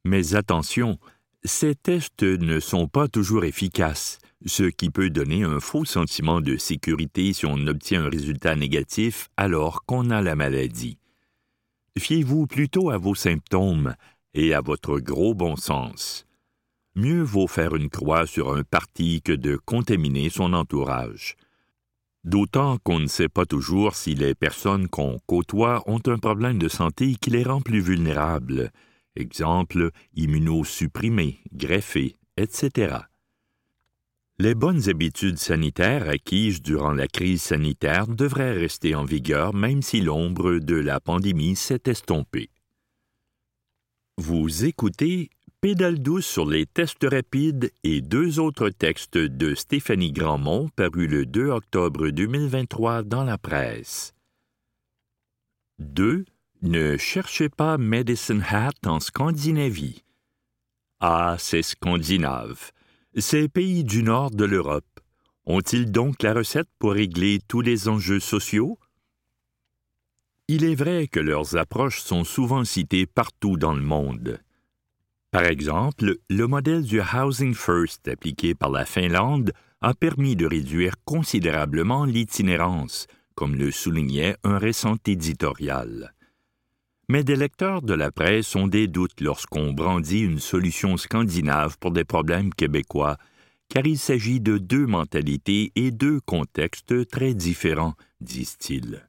Mais 0.06 0.36
attention, 0.36 1.00
ces 1.44 1.76
tests 1.76 2.24
ne 2.24 2.60
sont 2.60 2.88
pas 2.88 3.08
toujours 3.08 3.46
efficaces, 3.46 4.20
ce 4.46 4.64
qui 4.64 4.90
peut 4.90 5.10
donner 5.10 5.44
un 5.44 5.60
faux 5.60 5.86
sentiment 5.86 6.42
de 6.42 6.58
sécurité 6.58 7.34
si 7.34 7.46
on 7.46 7.68
obtient 7.68 8.06
un 8.06 8.10
résultat 8.10 8.56
négatif 8.56 9.30
alors 9.38 9.86
qu'on 9.86 10.10
a 10.10 10.22
la 10.22 10.36
maladie. 10.36 10.98
Fiez-vous 11.98 12.48
plutôt 12.48 12.90
à 12.90 12.98
vos 12.98 13.16
symptômes 13.16 13.96
et 14.34 14.54
à 14.54 14.62
votre 14.62 15.00
gros 15.00 15.34
bon 15.34 15.56
sens. 15.56 16.26
Mieux 16.96 17.22
vaut 17.22 17.48
faire 17.48 17.76
une 17.76 17.90
croix 17.90 18.28
sur 18.28 18.54
un 18.54 18.64
parti 18.64 19.22
que 19.22 19.32
de 19.32 19.56
contaminer 19.58 20.30
son 20.30 20.54
entourage. 20.54 21.36
D'autant 22.24 22.78
qu'on 22.78 23.00
ne 23.00 23.08
sait 23.08 23.28
pas 23.28 23.46
toujours 23.46 23.96
si 23.96 24.16
les 24.16 24.34
personnes 24.34 24.88
qu'on 24.88 25.20
côtoie 25.26 25.84
ont 25.88 26.02
un 26.08 26.18
problème 26.18 26.58
de 26.58 26.70
santé 26.70 27.16
qui 27.16 27.32
les 27.32 27.44
rend 27.44 27.62
plus 27.62 27.82
vulnérables, 27.82 28.72
exemple 29.18 29.92
immunosupprimés, 30.16 31.42
greffés, 31.54 32.16
etc. 32.38 32.96
Les 34.40 34.56
bonnes 34.56 34.90
habitudes 34.90 35.38
sanitaires 35.38 36.10
acquises 36.10 36.62
durant 36.62 36.94
la 36.94 37.08
crise 37.08 37.42
sanitaire 37.42 38.08
devraient 38.08 38.54
rester 38.54 38.96
en 38.96 39.04
vigueur 39.04 39.54
même 39.54 39.82
si 39.82 40.02
l'ombre 40.02 40.60
de 40.60 40.76
la 40.76 41.00
pandémie 41.00 41.56
s'est 41.56 41.84
estompée. 41.86 42.50
Vous 44.18 44.66
écoutez 44.66 45.30
Pédale 45.64 46.00
douce 46.00 46.26
sur 46.26 46.46
les 46.46 46.66
tests 46.66 47.08
rapides 47.10 47.72
et 47.86 48.02
deux 48.02 48.38
autres 48.42 48.68
textes 48.68 49.18
de 49.18 49.56
Stéphanie 49.56 50.12
Grandmont 50.12 50.68
parus 50.76 51.10
le 51.10 51.26
2 51.26 51.52
octobre 51.52 52.10
2023 52.10 53.04
dans 53.04 53.24
la 53.24 53.38
presse. 53.38 54.14
2. 55.80 56.26
Ne 56.64 56.98
cherchez 56.98 57.48
pas 57.48 57.78
Medicine 57.78 58.44
Hat 58.46 58.74
en 58.86 59.00
Scandinavie. 59.00 60.04
Ah, 61.00 61.38
c'est 61.40 61.64
scandinave. 61.64 62.74
Ces 63.16 63.48
pays 63.48 63.86
du 63.86 64.04
nord 64.04 64.32
de 64.32 64.44
l'Europe 64.44 65.00
ont-ils 65.46 65.90
donc 65.90 66.24
la 66.24 66.34
recette 66.34 66.68
pour 66.78 66.92
régler 66.92 67.40
tous 67.48 67.62
les 67.62 67.88
enjeux 67.88 68.20
sociaux? 68.20 68.78
Il 70.50 70.66
est 70.66 70.76
vrai 70.76 71.08
que 71.08 71.22
leurs 71.22 71.56
approches 71.56 72.02
sont 72.02 72.26
souvent 72.26 72.66
citées 72.66 73.06
partout 73.06 73.56
dans 73.56 73.74
le 73.74 73.82
monde. 73.82 74.43
Par 75.34 75.44
exemple, 75.44 76.16
le 76.30 76.48
modèle 76.48 76.84
du 76.84 77.02
Housing 77.02 77.54
First 77.54 78.08
appliqué 78.08 78.56
par 78.56 78.70
la 78.70 78.86
Finlande 78.86 79.52
a 79.82 79.94
permis 79.94 80.38
de 80.38 80.46
réduire 80.46 80.94
considérablement 81.04 82.06
l'itinérance, 82.06 83.08
comme 83.36 83.56
le 83.56 83.72
soulignait 83.72 84.38
un 84.46 84.58
récent 84.58 84.96
éditorial 85.06 86.14
mais 87.10 87.24
des 87.24 87.36
lecteurs 87.36 87.82
de 87.82 87.94
la 87.94 88.12
presse 88.12 88.56
ont 88.56 88.68
des 88.68 88.88
doutes 88.88 89.22
lorsqu'on 89.22 89.74
brandit 89.74 90.22
une 90.22 90.40
solution 90.40 90.98
scandinave 90.98 91.78
pour 91.78 91.92
des 91.92 92.06
problèmes 92.06 92.54
québécois, 92.54 93.18
car 93.70 93.86
il 93.86 93.98
s'agit 93.98 94.40
de 94.40 94.58
deux 94.58 94.86
mentalités 94.86 95.72
et 95.76 95.92
deux 95.92 96.20
contextes 96.22 97.08
très 97.10 97.34
différents, 97.34 97.96
disent-ils. 98.22 99.08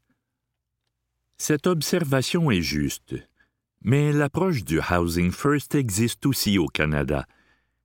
Cette 1.39 1.67
observation 1.67 2.51
est 2.51 2.63
juste, 2.63 3.15
mais 3.85 4.13
l'approche 4.13 4.65
du 4.65 4.81
Housing 4.81 5.31
First 5.31 5.75
existe 5.75 6.25
aussi 6.25 6.59
au 6.59 6.67
Canada. 6.67 7.27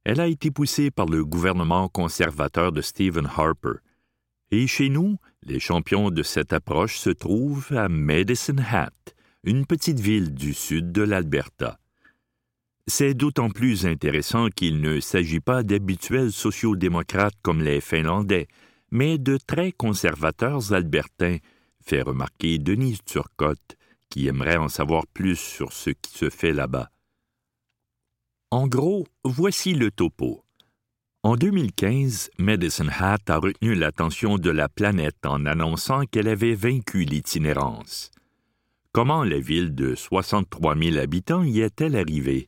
Elle 0.06 0.22
a 0.22 0.28
été 0.28 0.50
poussée 0.50 0.92
par 0.92 1.06
le 1.06 1.26
gouvernement 1.26 1.90
conservateur 1.90 2.72
de 2.72 2.82
Stephen 2.82 3.28
Harper. 3.28 3.80
Et 4.50 4.66
chez 4.66 4.88
nous, 4.90 5.18
les 5.44 5.60
champions 5.60 6.10
de 6.10 6.24
cette 6.24 6.54
approche 6.54 6.98
se 6.98 7.10
trouvent 7.10 7.74
à 7.74 7.90
Medicine 7.90 8.66
Hat, 8.72 9.14
une 9.44 9.66
petite 9.66 10.00
ville 10.00 10.34
du 10.34 10.54
sud 10.54 10.94
de 10.94 11.02
l'Alberta. 11.02 11.78
C'est 12.88 13.14
d'autant 13.14 13.50
plus 13.50 13.86
intéressant 13.86 14.48
qu'il 14.48 14.82
ne 14.82 15.00
s'agit 15.02 15.42
pas 15.42 15.64
d'habituels 15.64 16.32
sociaux-démocrates 16.32 17.38
comme 17.44 17.62
les 17.62 17.82
Finlandais, 17.82 18.48
mais 18.90 19.18
de 19.18 19.38
très 19.38 19.74
conservateurs 19.74 20.74
albertains, 20.74 21.38
fait 21.86 22.02
remarquer 22.02 22.58
Denise 22.58 23.04
Turcotte, 23.06 23.78
qui 24.10 24.28
aimerait 24.28 24.58
en 24.58 24.70
savoir 24.70 25.08
plus 25.08 25.38
sur 25.38 25.74
ce 25.74 25.92
qui 25.92 26.18
se 26.18 26.30
fait 26.30 26.54
là-bas. 26.54 26.90
En 28.52 28.68
gros, 28.68 29.08
voici 29.24 29.74
le 29.74 29.92
topo. 29.92 30.44
En 31.22 31.36
2015, 31.36 32.32
Medicine 32.40 32.90
Hat 32.98 33.20
a 33.28 33.38
retenu 33.38 33.76
l'attention 33.76 34.38
de 34.38 34.50
la 34.50 34.70
planète 34.70 35.26
en 35.26 35.46
annonçant 35.46 36.06
qu'elle 36.06 36.30
avait 36.30 36.56
vaincu 36.56 37.04
l'itinérance. 37.04 38.10
Comment 38.92 39.24
la 39.24 39.40
ville 39.40 39.76
de 39.76 39.96
63 39.96 40.76
000 40.76 40.98
habitants 40.98 41.44
y 41.44 41.60
est-elle 41.60 41.96
arrivée? 41.96 42.48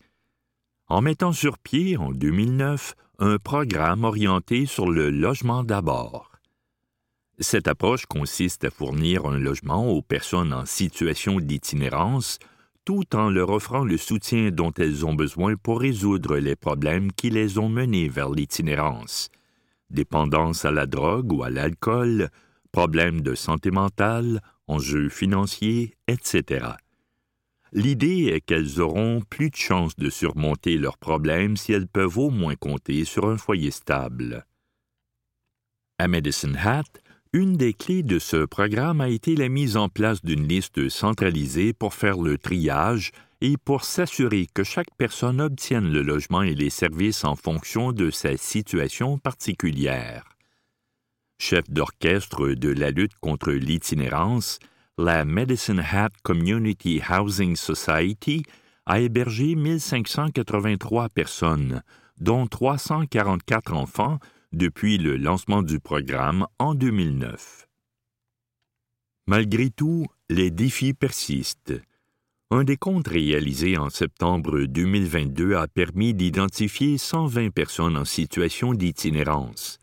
En 0.88 1.02
mettant 1.02 1.34
sur 1.34 1.60
pied, 1.60 1.98
en 1.98 2.12
2009, 2.12 2.96
un 3.20 3.38
programme 3.38 4.06
orienté 4.06 4.66
sur 4.66 4.90
le 4.90 5.12
logement 5.12 5.64
d'abord. 5.64 6.31
Cette 7.42 7.68
approche 7.68 8.06
consiste 8.06 8.66
à 8.66 8.70
fournir 8.70 9.26
un 9.26 9.40
logement 9.40 9.90
aux 9.90 10.04
personnes 10.04 10.54
en 10.54 10.68
situation 10.68 11.40
d'itinérance 11.40 12.38
tout 12.86 13.16
en 13.16 13.32
leur 13.32 13.50
offrant 13.50 13.84
le 13.84 13.98
soutien 13.98 14.52
dont 14.52 14.72
elles 14.78 15.08
ont 15.08 15.16
besoin 15.16 15.56
pour 15.56 15.80
résoudre 15.80 16.38
les 16.38 16.56
problèmes 16.56 17.12
qui 17.12 17.32
les 17.32 17.58
ont 17.58 17.68
menées 17.68 18.10
vers 18.10 18.30
l'itinérance. 18.30 19.30
Dépendance 19.90 20.66
à 20.66 20.72
la 20.72 20.86
drogue 20.86 21.34
ou 21.34 21.42
à 21.42 21.50
l'alcool, 21.50 22.30
problèmes 22.72 23.22
de 23.22 23.34
santé 23.34 23.72
mentale, 23.72 24.42
enjeux 24.68 25.10
financiers, 25.10 25.96
etc. 26.08 26.68
L'idée 27.74 28.32
est 28.34 28.42
qu'elles 28.42 28.82
auront 28.82 29.22
plus 29.28 29.50
de 29.50 29.56
chances 29.56 29.96
de 29.96 30.12
surmonter 30.12 30.78
leurs 30.78 31.00
problèmes 31.00 31.58
si 31.58 31.74
elles 31.74 31.88
peuvent 31.88 32.20
au 32.20 32.30
moins 32.30 32.56
compter 32.56 33.04
sur 33.04 33.28
un 33.28 33.38
foyer 33.38 33.72
stable. 33.72 34.46
À 35.98 36.08
Medicine 36.08 36.58
Hat, 36.58 37.01
une 37.34 37.56
des 37.56 37.74
clés 37.74 38.04
de 38.04 38.20
ce 38.20 38.46
programme 38.46 39.00
a 39.00 39.08
été 39.08 39.36
la 39.36 39.48
mise 39.48 39.78
en 39.78 39.88
place 39.88 40.22
d'une 40.24 40.48
liste 40.48 40.90
centralisée 40.90 41.72
pour 41.72 41.94
faire 41.94 42.18
le 42.18 42.38
triage 42.38 43.12
et 43.40 43.56
pour 43.56 43.86
s'assurer 43.86 44.48
que 44.54 44.64
chaque 44.64 44.94
personne 44.98 45.40
obtienne 45.40 45.92
le 45.92 46.02
logement 46.02 46.42
et 46.42 46.54
les 46.54 46.70
services 46.70 47.24
en 47.24 47.38
fonction 47.38 47.94
de 47.94 48.12
sa 48.12 48.36
situation 48.36 49.18
particulière. 49.18 50.26
Chef 51.40 51.70
d'orchestre 51.70 52.50
de 52.50 52.70
la 52.70 52.92
lutte 52.92 53.18
contre 53.22 53.52
l'itinérance, 53.52 54.60
la 54.98 55.24
Medicine 55.24 55.80
Hat 55.80 56.12
Community 56.24 57.02
Housing 57.10 57.56
Society 57.56 58.44
a 58.86 59.00
hébergé 59.00 59.56
1583 59.56 61.10
personnes, 61.10 61.82
dont 62.20 62.46
344 62.46 63.74
enfants, 63.74 64.20
depuis 64.54 64.98
le 64.98 65.16
lancement 65.16 65.62
du 65.62 65.80
programme 65.80 66.46
en 66.60 66.76
2009. 66.76 67.68
Malgré 69.28 69.70
tout, 69.70 70.08
les 70.30 70.52
défis 70.52 70.94
persistent. 70.94 71.80
Un 72.50 72.66
décompte 72.66 73.08
réalisé 73.08 73.78
en 73.78 73.90
septembre 73.90 74.64
2022 74.64 75.56
a 75.56 75.68
permis 75.68 76.14
d'identifier 76.14 76.98
120 76.98 77.50
personnes 77.52 77.96
en 77.96 78.04
situation 78.04 78.74
d'itinérance. 78.74 79.80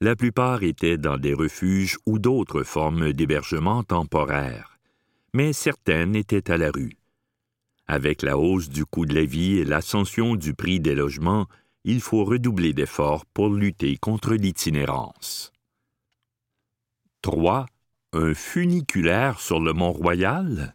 La 0.00 0.16
plupart 0.16 0.62
étaient 0.62 0.96
dans 0.96 1.18
des 1.18 1.34
refuges 1.34 1.98
ou 2.06 2.18
d'autres 2.18 2.62
formes 2.62 3.12
d'hébergement 3.12 3.82
temporaire, 3.82 4.78
mais 5.34 5.52
certaines 5.52 6.16
étaient 6.16 6.50
à 6.50 6.56
la 6.56 6.70
rue. 6.70 6.96
Avec 7.86 8.22
la 8.22 8.38
hausse 8.38 8.70
du 8.70 8.86
coût 8.86 9.04
de 9.04 9.14
la 9.14 9.24
vie 9.24 9.58
et 9.58 9.64
l'ascension 9.66 10.36
du 10.36 10.54
prix 10.54 10.80
des 10.80 10.94
logements, 10.94 11.48
il 11.84 12.00
faut 12.00 12.24
redoubler 12.24 12.72
d'efforts 12.72 13.24
pour 13.26 13.48
lutter 13.48 13.96
contre 13.96 14.34
l'itinérance. 14.34 15.52
3. 17.22 17.66
Un 18.12 18.34
funiculaire 18.34 19.40
sur 19.40 19.60
le 19.60 19.72
Mont-Royal? 19.72 20.74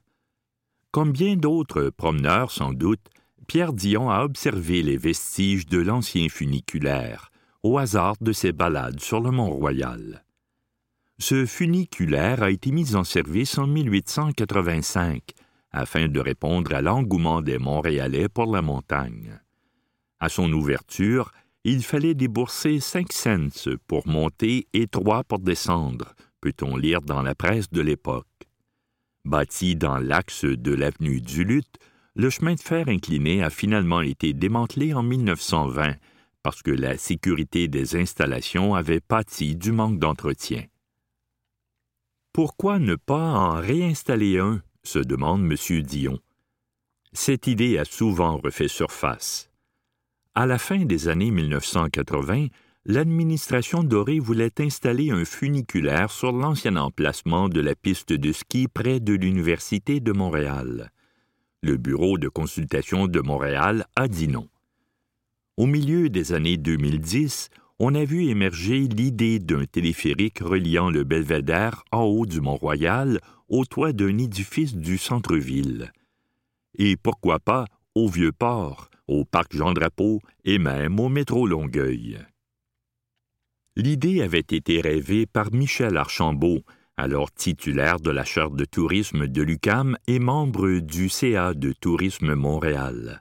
Comme 0.91 1.11
bien 1.11 1.35
d'autres 1.35 1.89
promeneurs 1.89 2.51
sans 2.51 2.71
doute, 2.71 3.05
Pierre 3.47 3.73
Dion 3.73 4.09
a 4.09 4.23
observé 4.23 4.81
les 4.81 4.97
vestiges 4.97 5.67
de 5.67 5.79
l'ancien 5.79 6.29
funiculaire, 6.29 7.31
au 7.63 7.77
hasard 7.77 8.15
de 8.21 8.31
ses 8.31 8.51
balades 8.51 8.99
sur 8.99 9.19
le 9.21 9.31
Mont-Royal. 9.31 10.23
Ce 11.17 11.45
funiculaire 11.45 12.43
a 12.43 12.51
été 12.51 12.71
mis 12.71 12.95
en 12.95 13.03
service 13.03 13.57
en 13.57 13.67
1885 13.67 15.21
afin 15.71 16.07
de 16.07 16.19
répondre 16.19 16.73
à 16.73 16.81
l'engouement 16.81 17.41
des 17.41 17.57
Montréalais 17.57 18.29
pour 18.29 18.53
la 18.53 18.61
montagne. 18.61 19.39
À 20.19 20.29
son 20.29 20.51
ouverture, 20.53 21.31
il 21.63 21.83
fallait 21.83 22.13
débourser 22.13 22.79
cinq 22.79 23.11
cents 23.11 23.75
pour 23.87 24.07
monter 24.07 24.67
et 24.73 24.87
trois 24.87 25.23
pour 25.23 25.39
descendre, 25.39 26.13
peut-on 26.41 26.77
lire 26.77 27.01
dans 27.01 27.21
la 27.21 27.35
presse 27.35 27.69
de 27.71 27.81
l'époque. 27.81 28.27
Bâti 29.25 29.75
dans 29.75 29.97
l'axe 29.97 30.45
de 30.45 30.73
l'avenue 30.73 31.21
du 31.21 31.43
Lutte, 31.43 31.79
le 32.15 32.29
chemin 32.29 32.53
de 32.53 32.59
fer 32.59 32.87
incliné 32.87 33.43
a 33.43 33.49
finalement 33.49 34.01
été 34.01 34.33
démantelé 34.33 34.93
en 34.93 35.03
1920 35.03 35.95
parce 36.43 36.61
que 36.61 36.69
la 36.69 36.97
sécurité 36.99 37.67
des 37.67 37.95
installations 37.95 38.75
avait 38.75 39.01
pâti 39.01 39.55
du 39.55 39.71
manque 39.71 39.97
d'entretien. 39.97 40.63
Pourquoi 42.31 42.77
ne 42.77 42.95
pas 42.95 43.31
en 43.31 43.55
réinstaller 43.55 44.37
un? 44.37 44.61
se 44.83 44.99
demande 44.99 45.41
M. 45.41 45.81
Dion. 45.81 46.19
Cette 47.13 47.47
idée 47.47 47.79
a 47.79 47.85
souvent 47.85 48.37
refait 48.37 48.67
surface. 48.67 49.49
À 50.37 50.45
la 50.45 50.57
fin 50.57 50.83
des 50.83 51.07
années 51.07 51.31
1980, 51.31 52.47
l'administration 52.83 53.85
Doré 53.85 54.19
voulait 54.19 54.51
installer 54.59 55.09
un 55.09 55.23
funiculaire 55.23 56.11
sur 56.11 56.33
l'ancien 56.33 56.75
emplacement 56.75 57.47
de 57.47 57.61
la 57.61 57.73
piste 57.73 58.11
de 58.11 58.33
ski 58.33 58.67
près 58.67 58.99
de 58.99 59.13
l'Université 59.13 60.01
de 60.01 60.11
Montréal. 60.11 60.91
Le 61.63 61.77
Bureau 61.77 62.17
de 62.17 62.27
consultation 62.27 63.07
de 63.07 63.21
Montréal 63.21 63.85
a 63.95 64.09
dit 64.09 64.27
non. 64.27 64.49
Au 65.55 65.67
milieu 65.67 66.09
des 66.09 66.33
années 66.33 66.57
2010, 66.57 67.47
on 67.79 67.95
a 67.95 68.03
vu 68.03 68.25
émerger 68.25 68.89
l'idée 68.89 69.39
d'un 69.39 69.63
téléphérique 69.63 70.39
reliant 70.39 70.89
le 70.89 71.05
belvédère 71.05 71.85
en 71.93 72.03
haut 72.03 72.25
du 72.25 72.41
Mont-Royal 72.41 73.21
au 73.47 73.63
toit 73.63 73.93
d'un 73.93 74.17
édifice 74.17 74.75
du 74.75 74.97
centre-ville. 74.97 75.93
Et 76.77 76.97
pourquoi 76.97 77.39
pas 77.39 77.67
au 77.95 78.09
Vieux-Port, 78.09 78.89
au 79.07 79.25
Parc 79.25 79.55
Jean-Drapeau 79.55 80.21
et 80.43 80.57
même 80.57 80.99
au 80.99 81.09
métro 81.09 81.47
Longueuil. 81.47 82.19
L'idée 83.75 84.21
avait 84.21 84.39
été 84.39 84.81
rêvée 84.81 85.25
par 85.25 85.51
Michel 85.51 85.97
Archambault, 85.97 86.63
alors 86.97 87.31
titulaire 87.31 87.99
de 87.99 88.09
la 88.09 88.23
charte 88.23 88.55
de 88.55 88.65
tourisme 88.65 89.27
de 89.27 89.41
l'UCAM 89.41 89.97
et 90.07 90.19
membre 90.19 90.79
du 90.79 91.09
CA 91.09 91.53
de 91.53 91.73
Tourisme 91.73 92.35
Montréal. 92.35 93.19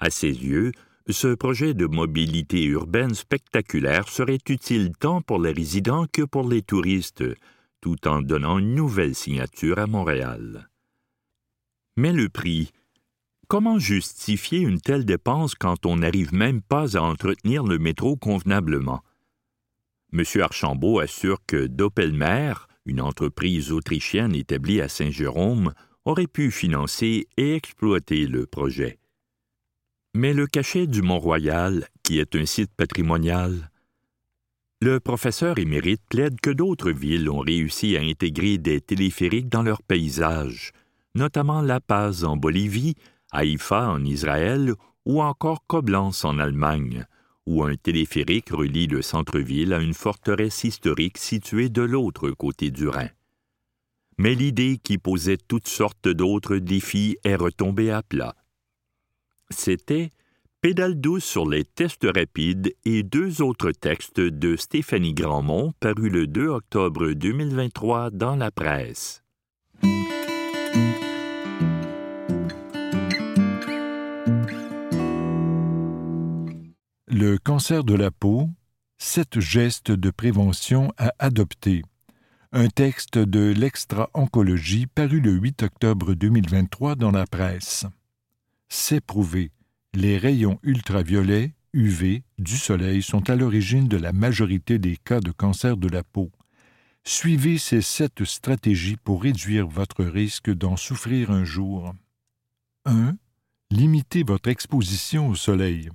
À 0.00 0.10
ses 0.10 0.32
yeux, 0.32 0.72
ce 1.08 1.34
projet 1.34 1.74
de 1.74 1.86
mobilité 1.86 2.64
urbaine 2.64 3.14
spectaculaire 3.14 4.08
serait 4.08 4.38
utile 4.48 4.92
tant 4.98 5.22
pour 5.22 5.40
les 5.40 5.52
résidents 5.52 6.06
que 6.12 6.22
pour 6.22 6.48
les 6.48 6.62
touristes, 6.62 7.24
tout 7.80 8.06
en 8.06 8.20
donnant 8.20 8.58
une 8.58 8.74
nouvelle 8.74 9.14
signature 9.14 9.78
à 9.78 9.86
Montréal. 9.86 10.68
Mais 11.96 12.12
le 12.12 12.28
prix. 12.28 12.72
Comment 13.48 13.78
justifier 13.78 14.58
une 14.58 14.78
telle 14.78 15.06
dépense 15.06 15.54
quand 15.54 15.86
on 15.86 15.96
n'arrive 15.96 16.34
même 16.34 16.60
pas 16.60 16.98
à 16.98 17.00
entretenir 17.00 17.64
le 17.64 17.78
métro 17.78 18.14
convenablement? 18.14 19.00
M. 20.12 20.22
Archambault 20.42 20.98
assure 20.98 21.38
que 21.46 21.66
Doppelmer, 21.66 22.52
une 22.84 23.00
entreprise 23.00 23.72
autrichienne 23.72 24.34
établie 24.34 24.82
à 24.82 24.90
Saint-Jérôme, 24.90 25.72
aurait 26.04 26.26
pu 26.26 26.50
financer 26.50 27.26
et 27.38 27.54
exploiter 27.54 28.26
le 28.26 28.44
projet. 28.44 28.98
Mais 30.14 30.34
le 30.34 30.46
cachet 30.46 30.86
du 30.86 31.00
Mont-Royal, 31.00 31.88
qui 32.02 32.18
est 32.18 32.36
un 32.36 32.44
site 32.44 32.74
patrimonial, 32.76 33.70
le 34.82 35.00
professeur 35.00 35.58
émérite 35.58 36.02
plaide 36.10 36.38
que 36.42 36.50
d'autres 36.50 36.90
villes 36.90 37.30
ont 37.30 37.40
réussi 37.40 37.96
à 37.96 38.02
intégrer 38.02 38.58
des 38.58 38.82
téléphériques 38.82 39.48
dans 39.48 39.62
leur 39.62 39.82
paysage, 39.82 40.72
notamment 41.14 41.62
La 41.62 41.80
Paz 41.80 42.24
en 42.24 42.36
Bolivie, 42.36 42.94
Haïfa 43.32 43.88
en 43.88 44.04
Israël 44.04 44.74
ou 45.04 45.22
encore 45.22 45.66
Coblence 45.66 46.24
en 46.24 46.38
Allemagne, 46.38 47.06
où 47.46 47.64
un 47.64 47.76
téléphérique 47.76 48.50
relie 48.50 48.86
le 48.86 49.02
centre-ville 49.02 49.72
à 49.72 49.80
une 49.80 49.94
forteresse 49.94 50.64
historique 50.64 51.18
située 51.18 51.68
de 51.68 51.82
l'autre 51.82 52.30
côté 52.30 52.70
du 52.70 52.88
Rhin. 52.88 53.08
Mais 54.18 54.34
l'idée 54.34 54.78
qui 54.82 54.98
posait 54.98 55.38
toutes 55.38 55.68
sortes 55.68 56.08
d'autres 56.08 56.56
défis 56.56 57.16
est 57.24 57.36
retombée 57.36 57.90
à 57.90 58.02
plat. 58.02 58.34
C'était 59.50 60.10
Pédale 60.60 61.00
douce 61.00 61.24
sur 61.24 61.48
les 61.48 61.64
tests 61.64 62.06
rapides 62.12 62.74
et 62.84 63.04
deux 63.04 63.42
autres 63.42 63.70
textes 63.70 64.20
de 64.20 64.56
Stéphanie 64.56 65.14
Grandmont 65.14 65.72
parus 65.78 66.10
le 66.10 66.26
2 66.26 66.48
octobre 66.48 67.12
2023 67.12 68.10
dans 68.10 68.34
la 68.34 68.50
presse. 68.50 69.22
Le 77.10 77.38
cancer 77.38 77.84
de 77.84 77.94
la 77.94 78.10
peau, 78.10 78.50
sept 78.98 79.40
gestes 79.40 79.90
de 79.90 80.10
prévention 80.10 80.92
à 80.98 81.14
adopter. 81.18 81.82
Un 82.52 82.68
texte 82.68 83.16
de 83.16 83.50
l'extra-oncologie 83.50 84.86
paru 84.86 85.20
le 85.20 85.30
8 85.32 85.62
octobre 85.62 86.12
2023 86.12 86.96
dans 86.96 87.10
la 87.10 87.26
presse. 87.26 87.86
C'est 88.68 89.00
prouvé. 89.00 89.52
Les 89.94 90.18
rayons 90.18 90.58
ultraviolets, 90.62 91.54
UV, 91.72 92.24
du 92.38 92.58
soleil 92.58 93.02
sont 93.02 93.30
à 93.30 93.36
l'origine 93.36 93.88
de 93.88 93.96
la 93.96 94.12
majorité 94.12 94.78
des 94.78 94.98
cas 94.98 95.20
de 95.20 95.30
cancer 95.30 95.78
de 95.78 95.88
la 95.88 96.02
peau. 96.02 96.30
Suivez 97.04 97.56
ces 97.56 97.80
sept 97.80 98.22
stratégies 98.24 98.98
pour 98.98 99.22
réduire 99.22 99.66
votre 99.66 100.04
risque 100.04 100.50
d'en 100.50 100.76
souffrir 100.76 101.30
un 101.30 101.44
jour. 101.44 101.94
1. 102.84 103.16
Limitez 103.70 104.24
votre 104.24 104.50
exposition 104.50 105.28
au 105.28 105.34
soleil. 105.34 105.88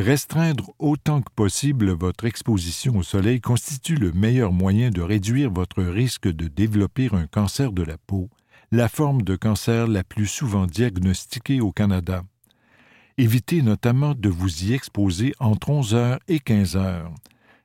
Restreindre 0.00 0.72
autant 0.78 1.20
que 1.20 1.30
possible 1.36 1.90
votre 1.90 2.24
exposition 2.24 2.96
au 2.96 3.02
soleil 3.02 3.42
constitue 3.42 3.96
le 3.96 4.12
meilleur 4.12 4.50
moyen 4.50 4.88
de 4.88 5.02
réduire 5.02 5.50
votre 5.50 5.82
risque 5.82 6.26
de 6.26 6.48
développer 6.48 7.10
un 7.12 7.26
cancer 7.26 7.70
de 7.70 7.82
la 7.82 7.98
peau, 7.98 8.30
la 8.72 8.88
forme 8.88 9.20
de 9.20 9.36
cancer 9.36 9.86
la 9.86 10.02
plus 10.02 10.26
souvent 10.26 10.64
diagnostiquée 10.64 11.60
au 11.60 11.70
Canada. 11.70 12.22
Évitez 13.18 13.60
notamment 13.60 14.14
de 14.14 14.30
vous 14.30 14.64
y 14.64 14.72
exposer 14.72 15.34
entre 15.38 15.68
11 15.68 15.94
heures 15.94 16.18
et 16.28 16.38
15 16.38 16.76
heures. 16.76 17.12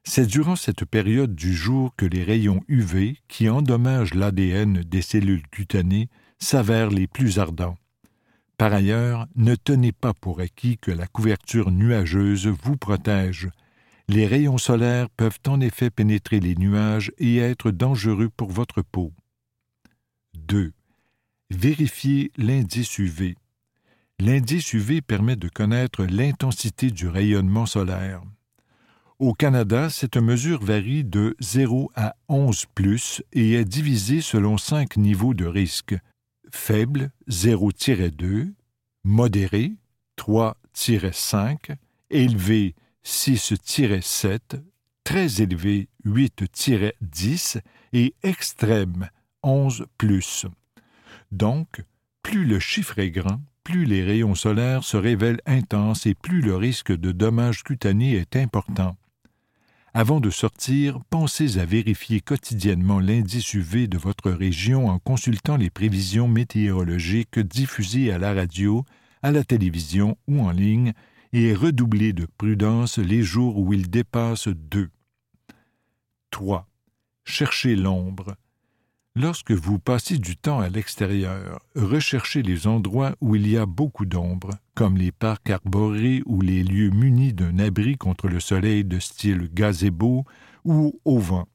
C'est 0.04 0.28
durant 0.28 0.58
cette 0.58 0.84
période 0.84 1.36
du 1.36 1.54
jour 1.54 1.93
que 1.95 2.06
les 2.06 2.26
rayons 2.26 2.60
UV, 2.67 3.15
qui 3.30 3.48
endommagent 3.48 4.13
l'ADN 4.13 4.82
des 4.82 5.02
cellules 5.02 5.48
cutanées, 5.52 6.10
s'avèrent 6.39 6.89
les 6.89 7.08
plus 7.08 7.39
ardents. 7.39 7.78
Par 8.58 8.74
ailleurs, 8.74 9.28
ne 9.36 9.56
tenez 9.56 9.91
pas 9.91 10.13
pour 10.13 10.39
acquis 10.39 10.78
que 10.78 10.91
la 10.91 11.08
couverture 11.08 11.72
nuageuse 11.72 12.48
vous 12.48 12.78
protège. 12.78 13.50
Les 14.08 14.28
rayons 14.28 14.58
solaires 14.58 15.10
peuvent 15.10 15.39
en 15.48 15.60
effet 15.60 15.89
pénétrer 15.89 16.39
les 16.39 16.56
nuages 16.56 17.12
et 17.18 17.38
être 17.38 17.72
dangereux 17.72 18.30
pour 18.30 18.52
votre 18.52 18.82
peau. 18.82 19.12
2. 20.36 20.72
Vérifiez 21.50 22.32
l'indice 22.38 22.98
UV. 22.98 23.36
L'indice 24.20 24.72
UV 24.74 25.02
permet 25.02 25.36
de 25.36 25.50
connaître 25.50 26.06
l'intensité 26.06 26.91
du 26.91 27.08
rayonnement 27.08 27.65
solaire. 27.65 28.22
Au 29.20 29.34
Canada, 29.34 29.89
cette 29.89 30.18
mesure 30.18 30.63
varie 30.63 31.04
de 31.04 31.36
0 31.39 31.91
à 31.96 32.15
11 32.30 32.65
et 33.34 33.54
est 33.54 33.65
divisée 33.65 34.22
selon 34.22 34.58
cinq 34.58 34.98
niveaux 34.98 35.34
de 35.34 35.46
risque 35.46 35.96
faible 36.56 37.12
0-2, 37.30 38.54
modéré 39.04 39.74
3-5, 40.18 41.76
élevé 42.10 42.76
6-7, 43.06 44.39
très 45.04 45.41
élevé 45.41 45.89
8-10 46.06 47.62
et 47.94 48.15
extrême 48.24 49.10
11 49.44 49.86
Donc, 51.32 51.84
plus 52.24 52.46
le 52.46 52.60
chiffre 52.60 52.98
est 52.98 53.12
grand, 53.12 53.41
plus 53.63 53.86
les 53.86 54.04
rayons 54.04 54.36
solaires 54.36 54.84
se 54.84 54.98
révèlent 54.98 55.41
intenses 55.46 56.06
et 56.06 56.15
plus 56.15 56.41
le 56.41 56.56
risque 56.56 56.91
de 56.91 57.12
dommages 57.12 57.63
cutanés 57.63 58.15
est 58.15 58.36
important. 58.38 58.98
Avant 59.97 60.19
de 60.19 60.29
sortir, 60.29 60.99
pensez 61.10 61.58
à 61.58 61.63
vérifier 61.63 62.19
quotidiennement 62.19 62.99
l'indice 62.99 63.53
UV 63.53 63.88
de 63.88 63.97
votre 63.97 64.29
région 64.29 64.89
en 64.89 64.99
consultant 64.99 65.55
les 65.55 65.69
prévisions 65.69 66.27
météorologiques 66.27 67.39
diffusées 67.39 68.12
à 68.12 68.17
la 68.17 68.34
radio, 68.34 68.84
à 69.23 69.31
la 69.31 69.45
télévision 69.45 70.17
ou 70.27 70.41
en 70.41 70.51
ligne 70.51 70.91
et 71.31 71.53
redoublez 71.53 72.12
de 72.12 72.27
prudence 72.38 72.97
les 72.97 73.23
jours 73.23 73.58
où 73.58 73.71
il 73.71 73.89
dépasse 73.89 74.49
2. 74.49 74.89
3. 76.29 76.67
Cherchez 77.23 77.77
l'ombre. 77.77 78.36
Lorsque 79.17 79.51
vous 79.51 79.80
passez 79.80 80.17
du 80.17 80.36
temps 80.36 80.60
à 80.60 80.67
l'extérieur, 80.67 81.62
recherchez 81.73 82.43
les 82.43 82.67
endroits 82.67 83.15
où 83.21 83.38
il 83.38 83.49
y 83.49 83.56
a 83.56 83.65
beaucoup 83.65 84.06
d'ombre, 84.06 84.49
comme 84.73 84.97
les 84.97 85.13
parcs 85.13 85.49
arborés 85.49 86.21
ou 86.25 86.41
les 86.41 86.63
lieux 86.63 86.89
munis 86.89 87.32
d'un 87.32 87.58
abri 87.60 87.95
contre 87.95 88.28
le 88.28 88.41
soleil 88.41 88.84
de 88.84 88.99
style 88.99 89.49
gazebo 89.54 90.25
ou 90.65 90.99
au 91.06 91.19
vent. 91.19 91.47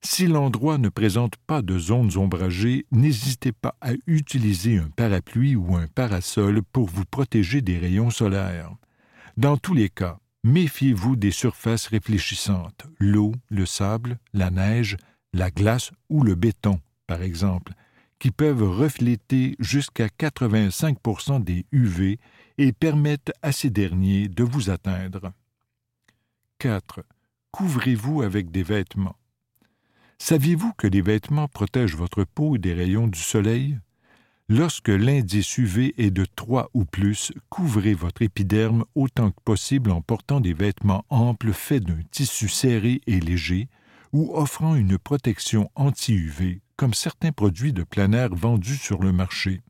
Si 0.00 0.26
l'endroit 0.26 0.78
ne 0.78 0.88
présente 0.88 1.36
pas 1.46 1.60
de 1.60 1.78
zones 1.78 2.16
ombragées, 2.16 2.86
n'hésitez 2.92 3.52
pas 3.52 3.76
à 3.82 3.90
utiliser 4.06 4.78
un 4.78 4.88
parapluie 4.88 5.54
ou 5.54 5.76
un 5.76 5.88
parasol 5.88 6.62
pour 6.62 6.86
vous 6.86 7.04
protéger 7.04 7.60
des 7.60 7.76
rayons 7.76 8.10
solaires. 8.10 8.72
Dans 9.36 9.58
tous 9.58 9.74
les 9.74 9.90
cas, 9.90 10.18
méfiez-vous 10.44 11.16
des 11.16 11.30
surfaces 11.30 11.88
réfléchissantes, 11.88 12.86
l'eau, 12.98 13.32
le 13.50 13.66
sable, 13.66 14.18
la 14.32 14.50
neige, 14.50 14.96
la 15.34 15.50
glace 15.50 15.90
ou 16.08 16.22
le 16.22 16.34
béton 16.34 16.80
par 17.06 17.22
exemple, 17.22 17.72
qui 18.18 18.30
peuvent 18.30 18.62
refléter 18.62 19.56
jusqu'à 19.58 20.06
85% 20.06 21.42
des 21.42 21.66
UV 21.72 22.18
et 22.58 22.72
permettent 22.72 23.32
à 23.42 23.52
ces 23.52 23.70
derniers 23.70 24.28
de 24.28 24.42
vous 24.42 24.70
atteindre. 24.70 25.32
4. 26.58 27.04
Couvrez-vous 27.50 28.22
avec 28.22 28.50
des 28.50 28.62
vêtements. 28.62 29.16
Saviez-vous 30.18 30.72
que 30.72 30.86
les 30.86 31.02
vêtements 31.02 31.48
protègent 31.48 31.96
votre 31.96 32.24
peau 32.24 32.56
des 32.56 32.72
rayons 32.72 33.06
du 33.06 33.18
soleil? 33.18 33.78
Lorsque 34.48 34.88
l'indice 34.88 35.58
UV 35.58 35.94
est 35.98 36.10
de 36.10 36.24
3 36.24 36.70
ou 36.72 36.84
plus, 36.84 37.32
couvrez 37.50 37.94
votre 37.94 38.22
épiderme 38.22 38.84
autant 38.94 39.32
que 39.32 39.40
possible 39.44 39.90
en 39.90 40.00
portant 40.00 40.40
des 40.40 40.54
vêtements 40.54 41.04
amples 41.10 41.52
faits 41.52 41.84
d'un 41.84 42.00
tissu 42.12 42.48
serré 42.48 43.00
et 43.06 43.20
léger 43.20 43.68
ou 44.12 44.30
offrant 44.34 44.76
une 44.76 44.98
protection 44.98 45.70
anti-UV, 45.74 46.60
comme 46.76 46.94
certains 46.94 47.32
produits 47.32 47.72
de 47.72 47.82
plein 47.82 48.12
air 48.12 48.34
vendus 48.34 48.76
sur 48.76 49.02
le 49.02 49.12
marché. 49.12 49.62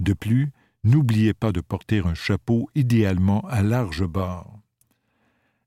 De 0.00 0.12
plus, 0.12 0.52
n'oubliez 0.84 1.34
pas 1.34 1.52
de 1.52 1.60
porter 1.60 2.00
un 2.04 2.14
chapeau 2.14 2.68
idéalement 2.74 3.40
à 3.48 3.62
large 3.62 4.04
bord. 4.04 4.60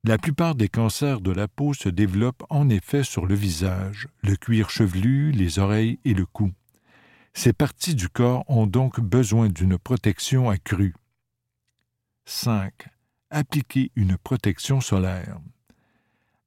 La 0.05 0.17
plupart 0.17 0.55
des 0.55 0.69
cancers 0.69 1.19
de 1.19 1.31
la 1.31 1.49
peau 1.49 1.73
se 1.73 1.89
développent 1.89 2.45
en 2.49 2.69
effet 2.69 3.03
sur 3.03 3.25
le 3.25 3.35
visage, 3.35 4.07
le 4.23 4.37
cuir 4.37 4.69
chevelu, 4.69 5.31
les 5.31 5.59
oreilles 5.59 5.99
et 6.05 6.13
le 6.13 6.25
cou. 6.25 6.51
Ces 7.33 7.53
parties 7.53 7.95
du 7.95 8.07
corps 8.07 8.43
ont 8.49 8.65
donc 8.65 9.01
besoin 9.01 9.49
d'une 9.49 9.77
protection 9.77 10.49
accrue. 10.49 10.95
5. 12.25 12.73
Appliquez 13.29 13.91
une 13.95 14.17
protection 14.17 14.81
solaire. 14.81 15.39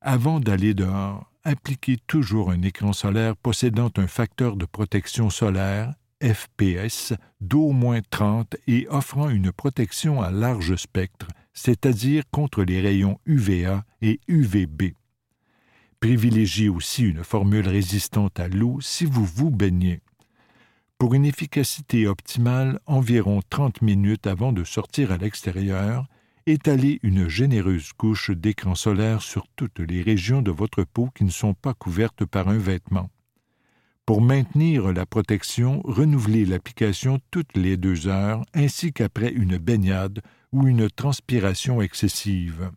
Avant 0.00 0.40
d'aller 0.40 0.74
dehors, 0.74 1.31
appliquez 1.44 1.98
toujours 2.07 2.50
un 2.50 2.62
écran 2.62 2.92
solaire 2.92 3.37
possédant 3.37 3.90
un 3.96 4.07
facteur 4.07 4.57
de 4.57 4.64
protection 4.64 5.31
solaire, 5.31 5.94
FPS, 6.22 7.14
d'au 7.40 7.72
moins 7.72 8.00
30 8.11 8.57
et 8.66 8.87
offrant 8.88 9.28
une 9.28 9.52
protection 9.52 10.22
à 10.22 10.31
large 10.31 10.76
spectre, 10.76 11.26
c'est-à-dire 11.52 12.24
contre 12.31 12.62
les 12.62 12.81
rayons 12.81 13.18
UVA 13.26 13.85
et 14.00 14.20
UVB. 14.28 14.94
Privilégiez 16.00 16.68
aussi 16.68 17.05
une 17.05 17.24
formule 17.24 17.68
résistante 17.68 18.40
à 18.40 18.48
l'eau 18.48 18.81
si 18.81 19.05
vous 19.05 19.24
vous 19.24 19.50
baignez. 19.50 20.00
Pour 20.98 21.14
une 21.14 21.24
efficacité 21.24 22.07
optimale, 22.07 22.78
environ 22.87 23.40
30 23.50 23.83
minutes 23.83 24.26
avant 24.26 24.52
de 24.52 24.64
sortir 24.64 25.11
à 25.11 25.16
l'extérieur, 25.16 26.07
étalez 26.46 26.98
une 27.02 27.28
généreuse 27.28 27.92
couche 27.92 28.31
d'écran 28.31 28.74
solaire 28.74 29.22
sur 29.22 29.46
toutes 29.57 29.78
les 29.81 30.02
régions 30.02 30.42
de 30.42 30.50
votre 30.50 30.85
peau 30.85 31.09
qui 31.14 31.24
ne 31.24 31.31
sont 31.31 31.55
pas 31.55 31.74
couvertes 31.74 32.24
par 32.24 32.48
un 32.48 32.59
vêtement. 32.59 33.11
Pour 34.05 34.20
maintenir 34.20 34.92
la 34.92 35.07
protection, 35.07 35.81
renouvelez 35.85 36.44
l'application 36.44 37.20
toutes 37.31 37.57
les 37.57 37.76
deux 37.76 38.09
heures 38.09 38.42
ainsi 38.52 38.92
qu'après 38.92 39.31
une 39.31 39.59
baignade 39.59 40.20
ou 40.50 40.66
une 40.66 40.90
transpiration 40.90 41.81
excessive. 41.81 42.70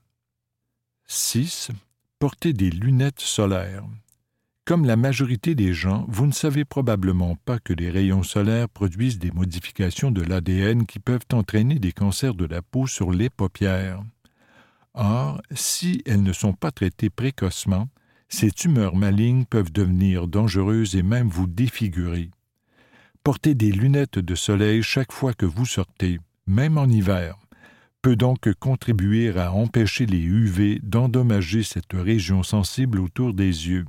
6. 1.08 1.72
Portez 2.20 2.54
des 2.54 2.70
lunettes 2.70 3.20
solaires. 3.20 3.86
Comme 4.66 4.86
la 4.86 4.96
majorité 4.96 5.54
des 5.54 5.76
gens, 5.76 6.08
vous 6.08 6.26
ne 6.26 6.32
savez 6.32 6.66
probablement 6.66 7.36
pas 7.46 7.60
que 7.60 7.72
les 7.72 7.92
rayons 7.92 8.24
solaires 8.24 8.68
produisent 8.68 9.20
des 9.20 9.30
modifications 9.30 10.10
de 10.10 10.24
l'ADN 10.24 10.88
qui 10.88 10.98
peuvent 10.98 11.28
entraîner 11.32 11.78
des 11.78 11.92
cancers 11.92 12.34
de 12.34 12.46
la 12.46 12.64
peau 12.64 12.88
sur 12.88 13.12
les 13.12 13.30
paupières. 13.30 14.02
Or, 14.96 15.40
si 15.52 16.02
elles 16.08 16.24
ne 16.24 16.34
sont 16.34 16.54
pas 16.54 16.72
traitées 16.72 17.12
précocement, 17.12 17.90
ces 18.28 18.50
tumeurs 18.50 18.96
malignes 18.96 19.46
peuvent 19.46 19.72
devenir 19.72 20.28
dangereuses 20.28 20.96
et 20.96 21.04
même 21.04 21.30
vous 21.30 21.46
défigurer. 21.46 22.32
Portez 23.24 23.54
des 23.54 23.72
lunettes 23.72 24.18
de 24.18 24.34
soleil 24.34 24.82
chaque 24.82 25.12
fois 25.12 25.36
que 25.36 25.46
vous 25.46 25.68
sortez, 25.68 26.20
même 26.48 26.80
en 26.80 26.88
hiver, 26.88 27.38
peut 28.02 28.16
donc 28.16 28.52
contribuer 28.60 29.38
à 29.38 29.52
empêcher 29.52 30.08
les 30.08 30.22
UV 30.22 30.80
d'endommager 30.82 31.62
cette 31.62 31.94
région 31.94 32.42
sensible 32.42 33.00
autour 33.00 33.36
des 33.36 33.46
yeux 33.70 33.86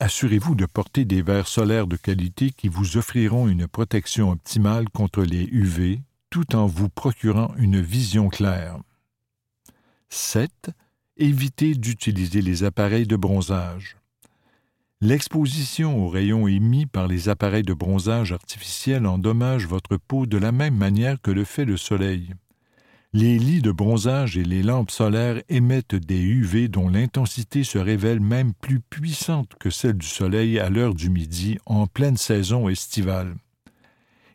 assurez-vous 0.00 0.54
de 0.54 0.66
porter 0.66 1.04
des 1.04 1.22
verres 1.22 1.46
solaires 1.46 1.86
de 1.86 1.96
qualité 1.96 2.50
qui 2.50 2.68
vous 2.68 2.96
offriront 2.96 3.46
une 3.46 3.68
protection 3.68 4.30
optimale 4.30 4.88
contre 4.88 5.22
les 5.22 5.44
UV 5.44 6.00
tout 6.30 6.56
en 6.56 6.66
vous 6.66 6.88
procurant 6.88 7.52
une 7.56 7.80
vision 7.80 8.28
claire. 8.28 8.78
7. 10.08 10.70
Évitez 11.16 11.74
d'utiliser 11.74 12.40
les 12.40 12.64
appareils 12.64 13.06
de 13.06 13.16
bronzage. 13.16 13.96
L'exposition 15.02 16.04
aux 16.04 16.08
rayons 16.08 16.46
émis 16.46 16.86
par 16.86 17.06
les 17.06 17.28
appareils 17.28 17.62
de 17.62 17.74
bronzage 17.74 18.32
artificiels 18.32 19.06
endommage 19.06 19.66
votre 19.66 19.96
peau 19.96 20.26
de 20.26 20.38
la 20.38 20.52
même 20.52 20.76
manière 20.76 21.20
que 21.20 21.30
le 21.30 21.44
fait 21.44 21.64
le 21.64 21.76
soleil. 21.76 22.34
Les 23.12 23.40
lits 23.40 23.60
de 23.60 23.72
bronzage 23.72 24.36
et 24.36 24.44
les 24.44 24.62
lampes 24.62 24.92
solaires 24.92 25.42
émettent 25.48 25.96
des 25.96 26.20
UV 26.20 26.68
dont 26.68 26.88
l'intensité 26.88 27.64
se 27.64 27.76
révèle 27.76 28.20
même 28.20 28.52
plus 28.54 28.78
puissante 28.78 29.50
que 29.58 29.68
celle 29.68 29.94
du 29.94 30.06
soleil 30.06 30.60
à 30.60 30.70
l'heure 30.70 30.94
du 30.94 31.10
midi 31.10 31.58
en 31.66 31.88
pleine 31.88 32.16
saison 32.16 32.68
estivale. 32.68 33.34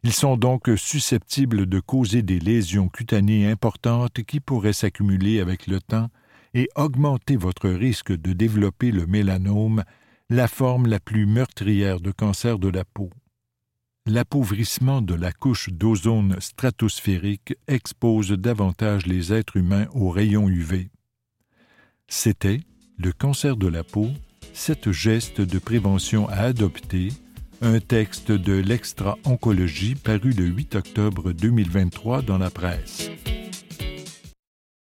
Ils 0.03 0.11
sont 0.11 0.35
donc 0.35 0.69
susceptibles 0.75 1.67
de 1.67 1.79
causer 1.79 2.21
des 2.21 2.37
lésions 2.37 2.89
cutanées 2.89 3.49
importantes 3.49 4.23
qui 4.23 4.41
pourraient 4.41 4.73
s'accumuler 4.73 5.39
avec 5.39 5.67
le 5.67 5.79
temps 5.79 6.09
et 6.53 6.67
augmenter 6.75 7.37
votre 7.37 7.69
risque 7.69 8.11
de 8.11 8.33
développer 8.33 8.91
le 8.91 9.05
mélanome, 9.05 9.85
la 10.29 10.49
forme 10.49 10.87
la 10.87 10.99
plus 10.99 11.25
meurtrière 11.25 12.01
de 12.01 12.11
cancer 12.11 12.59
de 12.59 12.67
la 12.67 12.83
peau 12.83 13.09
l'appauvrissement 14.05 15.01
de 15.01 15.15
la 15.15 15.31
couche 15.31 15.69
d'ozone 15.69 16.37
stratosphérique 16.39 17.55
expose 17.67 18.31
davantage 18.31 19.07
les 19.07 19.33
êtres 19.33 19.57
humains 19.57 19.87
aux 19.93 20.09
rayons 20.09 20.47
UV. 20.47 20.89
C'était 22.07 22.61
Le 22.97 23.11
cancer 23.11 23.57
de 23.57 23.67
la 23.67 23.83
peau, 23.83 24.09
sept 24.53 24.91
gestes 24.91 25.41
de 25.41 25.59
prévention 25.59 26.29
à 26.29 26.35
adopter, 26.35 27.09
un 27.61 27.79
texte 27.79 28.31
de 28.31 28.53
l'Extra 28.53 29.17
Oncologie 29.25 29.95
paru 29.95 30.31
le 30.31 30.45
8 30.45 30.75
octobre 30.75 31.31
2023 31.31 32.21
dans 32.21 32.37
la 32.37 32.51
presse. 32.51 33.09